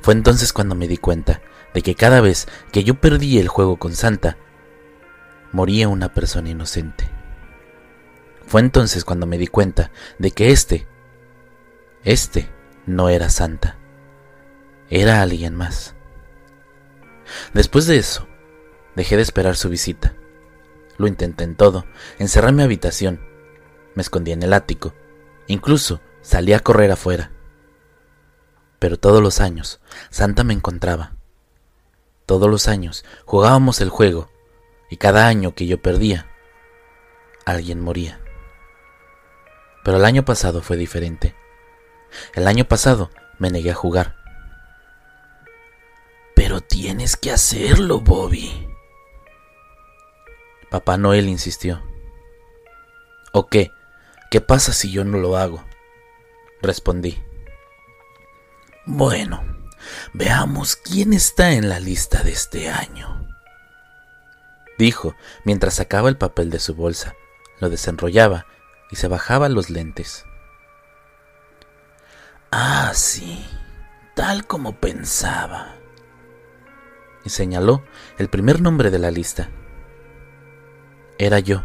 Fue 0.00 0.14
entonces 0.14 0.52
cuando 0.52 0.76
me 0.76 0.86
di 0.86 0.96
cuenta 0.96 1.42
de 1.74 1.82
que 1.82 1.96
cada 1.96 2.20
vez 2.20 2.46
que 2.70 2.84
yo 2.84 3.00
perdí 3.00 3.40
el 3.40 3.48
juego 3.48 3.78
con 3.78 3.96
Santa, 3.96 4.36
moría 5.50 5.88
una 5.88 6.14
persona 6.14 6.50
inocente. 6.50 7.10
Fue 8.46 8.60
entonces 8.60 9.04
cuando 9.04 9.26
me 9.26 9.38
di 9.38 9.48
cuenta 9.48 9.90
de 10.20 10.30
que 10.30 10.52
este, 10.52 10.86
este 12.04 12.48
no 12.86 13.08
era 13.08 13.28
Santa, 13.28 13.76
era 14.88 15.20
alguien 15.20 15.56
más. 15.56 15.96
Después 17.54 17.88
de 17.88 17.96
eso, 17.96 18.28
dejé 18.94 19.16
de 19.16 19.22
esperar 19.22 19.56
su 19.56 19.68
visita. 19.68 20.14
Lo 21.00 21.06
intenté 21.06 21.44
en 21.44 21.56
todo, 21.56 21.86
encerré 22.18 22.50
en 22.50 22.56
mi 22.56 22.62
habitación, 22.62 23.22
me 23.94 24.02
escondí 24.02 24.32
en 24.32 24.42
el 24.42 24.52
ático, 24.52 24.92
incluso 25.46 26.02
salí 26.20 26.52
a 26.52 26.60
correr 26.60 26.92
afuera. 26.92 27.30
Pero 28.78 28.98
todos 28.98 29.22
los 29.22 29.40
años, 29.40 29.80
Santa 30.10 30.44
me 30.44 30.52
encontraba. 30.52 31.14
Todos 32.26 32.50
los 32.50 32.68
años 32.68 33.06
jugábamos 33.24 33.80
el 33.80 33.88
juego, 33.88 34.30
y 34.90 34.98
cada 34.98 35.26
año 35.26 35.54
que 35.54 35.66
yo 35.66 35.80
perdía, 35.80 36.26
alguien 37.46 37.80
moría. 37.80 38.20
Pero 39.82 39.96
el 39.96 40.04
año 40.04 40.26
pasado 40.26 40.60
fue 40.60 40.76
diferente. 40.76 41.34
El 42.34 42.46
año 42.46 42.66
pasado 42.66 43.10
me 43.38 43.50
negué 43.50 43.70
a 43.70 43.74
jugar. 43.74 44.16
Pero 46.36 46.60
tienes 46.60 47.16
que 47.16 47.30
hacerlo, 47.30 48.00
Bobby. 48.00 48.69
Papá 50.70 50.96
Noel 50.96 51.28
insistió. 51.28 51.82
¿O 53.32 53.48
qué? 53.48 53.72
¿Qué 54.30 54.40
pasa 54.40 54.72
si 54.72 54.92
yo 54.92 55.04
no 55.04 55.18
lo 55.18 55.36
hago? 55.36 55.64
Respondí. 56.62 57.20
Bueno, 58.86 59.42
veamos 60.12 60.76
quién 60.76 61.12
está 61.12 61.52
en 61.52 61.68
la 61.68 61.80
lista 61.80 62.22
de 62.22 62.32
este 62.32 62.70
año. 62.70 63.26
Dijo 64.78 65.14
mientras 65.44 65.74
sacaba 65.74 66.08
el 66.08 66.16
papel 66.16 66.50
de 66.50 66.60
su 66.60 66.74
bolsa, 66.74 67.14
lo 67.58 67.68
desenrollaba 67.68 68.46
y 68.90 68.96
se 68.96 69.08
bajaba 69.08 69.48
los 69.48 69.70
lentes. 69.70 70.24
Ah, 72.50 72.92
sí, 72.94 73.44
tal 74.14 74.46
como 74.46 74.76
pensaba. 74.76 75.74
Y 77.24 77.30
señaló 77.30 77.84
el 78.18 78.28
primer 78.28 78.60
nombre 78.60 78.90
de 78.90 78.98
la 78.98 79.10
lista. 79.10 79.50
Era 81.20 81.38
yo. 81.38 81.62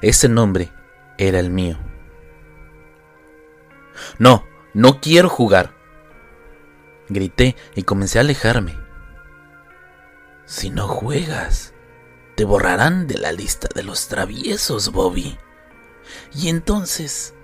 Ese 0.00 0.26
nombre 0.26 0.72
era 1.18 1.38
el 1.38 1.50
mío. 1.50 1.76
No, 4.18 4.46
no 4.72 5.02
quiero 5.02 5.28
jugar, 5.28 5.74
Grité 7.10 7.56
y 7.74 7.82
comencé 7.82 8.16
a 8.16 8.22
alejarme. 8.22 8.74
Si 10.46 10.70
no 10.70 10.88
juegas, 10.88 11.74
te 12.36 12.44
borrarán 12.44 13.06
de 13.06 13.18
la 13.18 13.32
lista 13.32 13.68
de 13.74 13.82
los 13.82 14.08
traviesos, 14.08 14.92
Bobby. 14.92 15.36
Y 16.34 16.48
entonces, 16.48 17.34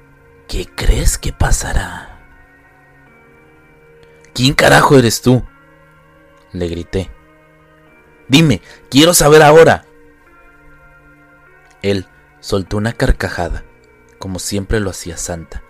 ¿qué 0.49 0.65
crees 0.75 1.19
que 1.19 1.35
pasará? 1.35 2.19
¿Quién 4.33 4.55
carajo 4.55 4.97
eres 4.97 5.21
tú? 5.21 5.45
Le 6.53 6.67
grité. 6.67 7.11
Dime, 8.27 8.63
quiero 8.89 9.13
saber 9.13 9.43
ahora. 9.43 9.85
Él 11.83 12.07
soltó 12.41 12.77
una 12.77 12.93
carcajada, 12.93 13.65
como 14.19 14.39
siempre 14.39 14.81
lo 14.81 14.91
hacía 14.91 15.17
Santa. 15.17 15.63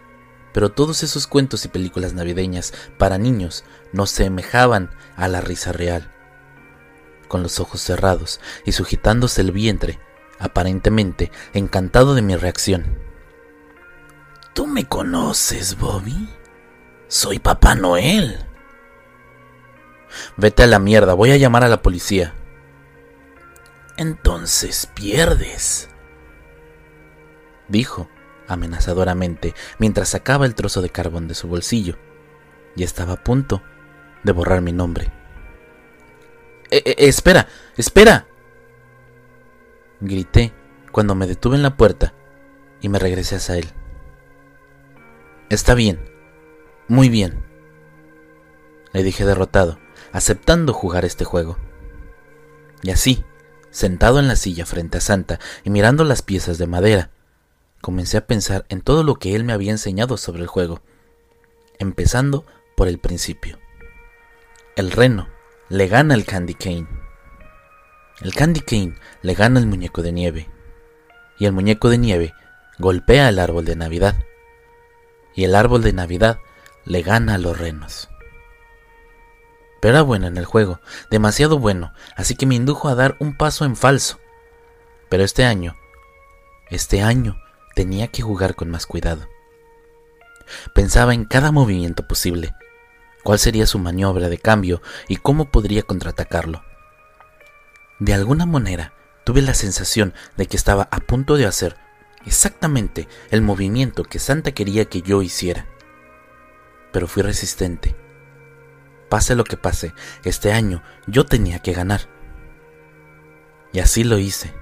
Pero 0.53 0.73
todos 0.73 1.03
esos 1.03 1.27
cuentos 1.27 1.65
y 1.65 1.69
películas 1.69 2.13
navideñas 2.13 2.73
para 2.99 3.19
niños 3.19 3.65
no 3.93 4.07
se 4.07 4.25
semejaban 4.25 4.91
a 5.17 5.29
la 5.29 5.41
risa 5.41 5.73
real. 5.73 6.11
Con 7.29 7.43
los 7.43 7.61
ojos 7.61 7.81
cerrados 7.81 8.41
y 8.65 8.73
sujetándose 8.73 9.43
el 9.43 9.53
vientre, 9.53 10.01
aparentemente 10.41 11.31
encantado 11.53 12.15
de 12.15 12.23
mi 12.23 12.35
reacción. 12.35 12.99
¿Tú 14.53 14.67
me 14.67 14.87
conoces, 14.87 15.79
Bobby? 15.79 16.29
Soy 17.07 17.39
Papá 17.39 17.77
Noel. 17.77 18.47
Vete 20.37 20.65
a 20.65 20.67
la 20.67 20.81
mierda, 20.81 21.15
voy 21.15 21.31
a 21.31 21.37
llamar 21.37 21.63
a 21.63 21.69
la 21.69 21.83
policía. 21.83 22.35
Entonces 23.97 24.89
pierdes, 24.95 25.90
dijo 27.71 28.09
amenazadoramente 28.47 29.55
mientras 29.79 30.11
sacaba 30.11 30.45
el 30.45 30.55
trozo 30.55 30.83
de 30.83 30.91
carbón 30.91 31.29
de 31.29 31.35
su 31.35 31.49
bolsillo 31.49 31.97
y 32.77 32.83
estaba 32.83 33.15
a 33.15 33.25
punto 33.25 33.63
de 34.23 34.33
borrar 34.33 34.61
mi 34.61 34.73
nombre. 34.73 35.13
Eh, 36.71 36.83
eh, 36.85 36.95
espera, 36.99 37.49
espera. 37.77 38.27
Grité 40.01 40.53
cuando 40.93 41.15
me 41.15 41.27
detuve 41.27 41.57
en 41.57 41.63
la 41.63 41.77
puerta 41.77 42.15
y 42.81 42.89
me 42.89 42.99
regresé 42.99 43.37
hacia 43.37 43.57
él. 43.57 43.69
Está 45.49 45.75
bien, 45.75 46.01
muy 46.89 47.09
bien, 47.09 47.45
le 48.93 49.03
dije 49.03 49.25
derrotado, 49.25 49.79
aceptando 50.13 50.73
jugar 50.73 51.05
este 51.05 51.25
juego. 51.25 51.59
Y 52.83 52.91
así, 52.91 53.25
sentado 53.71 54.21
en 54.21 54.29
la 54.29 54.37
silla 54.37 54.65
frente 54.65 54.99
a 54.99 55.01
Santa 55.01 55.39
y 55.65 55.71
mirando 55.71 56.05
las 56.05 56.23
piezas 56.23 56.57
de 56.59 56.67
madera, 56.67 57.11
comencé 57.81 58.17
a 58.17 58.27
pensar 58.27 58.67
en 58.69 58.81
todo 58.83 59.05
lo 59.05 59.17
que 59.17 59.35
él 59.35 59.45
me 59.45 59.53
había 59.53 59.71
enseñado 59.71 60.17
sobre 60.17 60.43
el 60.43 60.47
juego, 60.47 60.81
empezando 61.79 62.45
por 62.77 62.89
el 62.89 62.99
principio. 62.99 63.59
El 64.77 64.91
reno 64.91 65.29
le 65.69 65.89
gana 65.89 66.15
al 66.15 66.25
Candy 66.25 66.55
Cane. 66.55 66.87
El 68.21 68.35
Candy 68.35 68.61
Cane 68.61 68.95
le 69.23 69.35
gana 69.35 69.61
al 69.61 69.67
muñeco 69.67 70.03
de 70.03 70.13
nieve. 70.13 70.49
Y 71.39 71.47
el 71.47 71.53
muñeco 71.53 71.89
de 71.89 71.99
nieve 71.99 72.35
golpea 72.79 73.29
el 73.29 73.39
árbol 73.39 73.65
de 73.65 73.77
Navidad. 73.77 74.15
Y 75.35 75.45
el 75.45 75.55
árbol 75.55 75.83
de 75.83 75.93
Navidad 75.93 76.39
le 76.85 77.03
gana 77.03 77.35
a 77.35 77.39
los 77.39 77.59
renos. 77.59 78.09
Pero 79.81 79.95
era 79.95 80.03
bueno 80.03 80.27
en 80.27 80.37
el 80.37 80.45
juego, 80.45 80.81
demasiado 81.11 81.59
bueno, 81.59 81.95
así 82.15 82.37
que 82.37 82.47
me 82.47 82.55
indujo 82.55 82.89
a 82.89 82.95
dar 82.95 83.17
un 83.19 83.37
paso 83.37 83.65
en 83.65 83.77
falso. 83.77 84.19
Pero 85.09 85.25
este 85.25 85.45
año, 85.45 85.77
este 86.69 87.03
año, 87.03 87.41
tenía 87.81 88.09
que 88.09 88.21
jugar 88.21 88.57
con 88.57 88.69
más 88.69 88.85
cuidado. 88.85 89.27
Pensaba 90.75 91.15
en 91.15 91.25
cada 91.25 91.51
movimiento 91.51 92.07
posible, 92.07 92.55
cuál 93.23 93.39
sería 93.39 93.65
su 93.65 93.79
maniobra 93.79 94.29
de 94.29 94.37
cambio 94.37 94.83
y 95.09 95.17
cómo 95.17 95.51
podría 95.51 95.83
contraatacarlo. 95.83 96.63
De 97.99 98.13
alguna 98.13 98.45
manera 98.45 98.93
tuve 99.25 99.41
la 99.41 99.55
sensación 99.55 100.13
de 100.37 100.45
que 100.45 100.59
estaba 100.59 100.89
a 100.91 101.01
punto 101.01 101.39
de 101.39 101.47
hacer 101.47 101.79
exactamente 102.27 103.09
el 103.31 103.41
movimiento 103.41 104.05
que 104.05 104.19
Santa 104.19 104.53
quería 104.53 104.85
que 104.85 105.01
yo 105.01 105.23
hiciera. 105.23 105.65
Pero 106.93 107.07
fui 107.07 107.23
resistente. 107.23 107.97
Pase 109.09 109.35
lo 109.35 109.45
que 109.45 109.57
pase, 109.57 109.95
este 110.23 110.53
año 110.53 110.83
yo 111.07 111.25
tenía 111.25 111.61
que 111.61 111.73
ganar. 111.73 112.03
Y 113.73 113.79
así 113.79 114.05
lo 114.05 114.19
hice. 114.19 114.60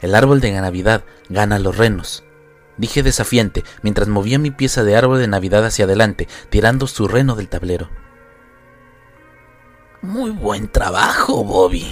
El 0.00 0.14
árbol 0.14 0.40
de 0.40 0.52
Navidad 0.52 1.04
gana 1.28 1.58
los 1.58 1.76
renos. 1.76 2.24
Dije 2.76 3.02
desafiante 3.02 3.64
mientras 3.82 4.08
movía 4.08 4.38
mi 4.38 4.50
pieza 4.50 4.84
de 4.84 4.96
árbol 4.96 5.18
de 5.18 5.28
Navidad 5.28 5.64
hacia 5.64 5.86
adelante, 5.86 6.28
tirando 6.50 6.86
su 6.86 7.08
reno 7.08 7.34
del 7.34 7.48
tablero. 7.48 7.90
Muy 10.02 10.30
buen 10.30 10.68
trabajo, 10.68 11.42
Bobby. 11.42 11.86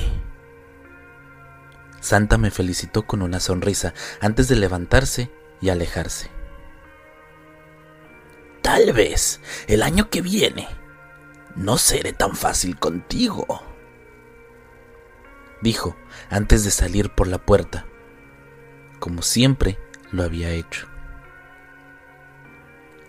Santa 2.01 2.37
me 2.37 2.51
felicitó 2.51 3.07
con 3.07 3.23
una 3.23 3.41
sonrisa 3.41 3.95
antes 4.21 4.49
de 4.49 4.57
levantarse 4.57 5.31
y 5.61 5.71
alejarse. 5.71 6.31
Tal 8.61 8.93
vez 8.93 9.41
el 9.69 9.83
año 9.83 10.11
que 10.11 10.21
viene 10.21 10.69
no 11.57 11.79
seré 11.79 12.13
tan 12.13 12.37
fácil 12.37 12.79
contigo 12.79 13.74
dijo 15.65 15.97
antes 16.31 16.63
de 16.63 16.71
salir 16.71 17.11
por 17.11 17.27
la 17.27 17.39
puerta, 17.39 17.87
como 19.01 19.23
siempre 19.23 19.81
lo 20.13 20.23
había 20.23 20.51
hecho. 20.51 20.87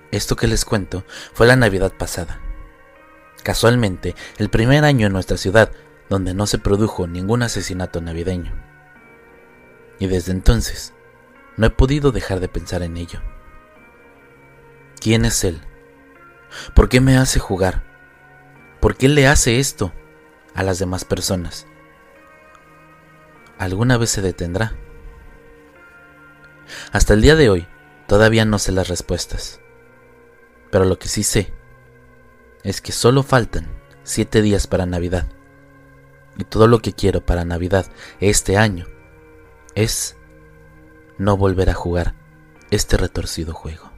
Esto 0.10 0.36
que 0.36 0.48
les 0.48 0.66
cuento 0.66 1.06
fue 1.34 1.46
la 1.46 1.58
Navidad 1.58 1.92
pasada. 1.92 2.40
Casualmente, 3.44 4.16
el 4.38 4.50
primer 4.50 4.86
año 4.86 5.06
en 5.06 5.14
nuestra 5.14 5.38
ciudad 5.38 5.72
donde 6.10 6.34
no 6.34 6.48
se 6.48 6.58
produjo 6.58 7.08
ningún 7.08 7.44
asesinato 7.44 8.00
navideño. 8.00 8.54
Y 10.00 10.08
desde 10.08 10.32
entonces, 10.32 10.94
no 11.58 11.68
he 11.68 11.70
podido 11.70 12.12
dejar 12.12 12.40
de 12.40 12.48
pensar 12.48 12.84
en 12.84 12.96
ello. 12.96 13.22
¿Quién 15.00 15.26
es 15.26 15.44
él? 15.44 15.62
¿Por 16.74 16.88
qué 16.88 17.02
me 17.02 17.18
hace 17.18 17.40
jugar? 17.40 17.84
¿Por 18.80 18.96
qué 18.96 19.10
le 19.10 19.28
hace 19.28 19.60
esto 19.60 19.92
a 20.54 20.64
las 20.64 20.80
demás 20.80 21.04
personas? 21.04 21.68
Alguna 23.58 23.98
vez 23.98 24.10
se 24.10 24.22
detendrá. 24.22 24.76
Hasta 26.92 27.14
el 27.14 27.22
día 27.22 27.36
de 27.36 27.50
hoy 27.50 27.68
todavía 28.08 28.46
no 28.46 28.60
sé 28.60 28.72
las 28.72 28.88
respuestas, 28.88 29.62
pero 30.72 30.86
lo 30.86 31.00
que 31.00 31.08
sí 31.08 31.24
sé 31.24 31.54
es 32.64 32.82
que 32.82 32.92
solo 32.92 33.24
faltan 33.24 33.68
siete 34.04 34.42
días 34.42 34.68
para 34.68 34.86
Navidad. 34.86 35.28
Y 36.38 36.44
todo 36.44 36.68
lo 36.68 36.80
que 36.80 36.94
quiero 36.94 37.26
para 37.26 37.46
Navidad 37.46 37.86
este 38.20 38.58
año 38.58 38.88
es 39.74 40.18
no 41.18 41.38
volver 41.38 41.70
a 41.70 41.74
jugar 41.74 42.16
este 42.72 42.98
retorcido 42.98 43.54
juego. 43.54 43.95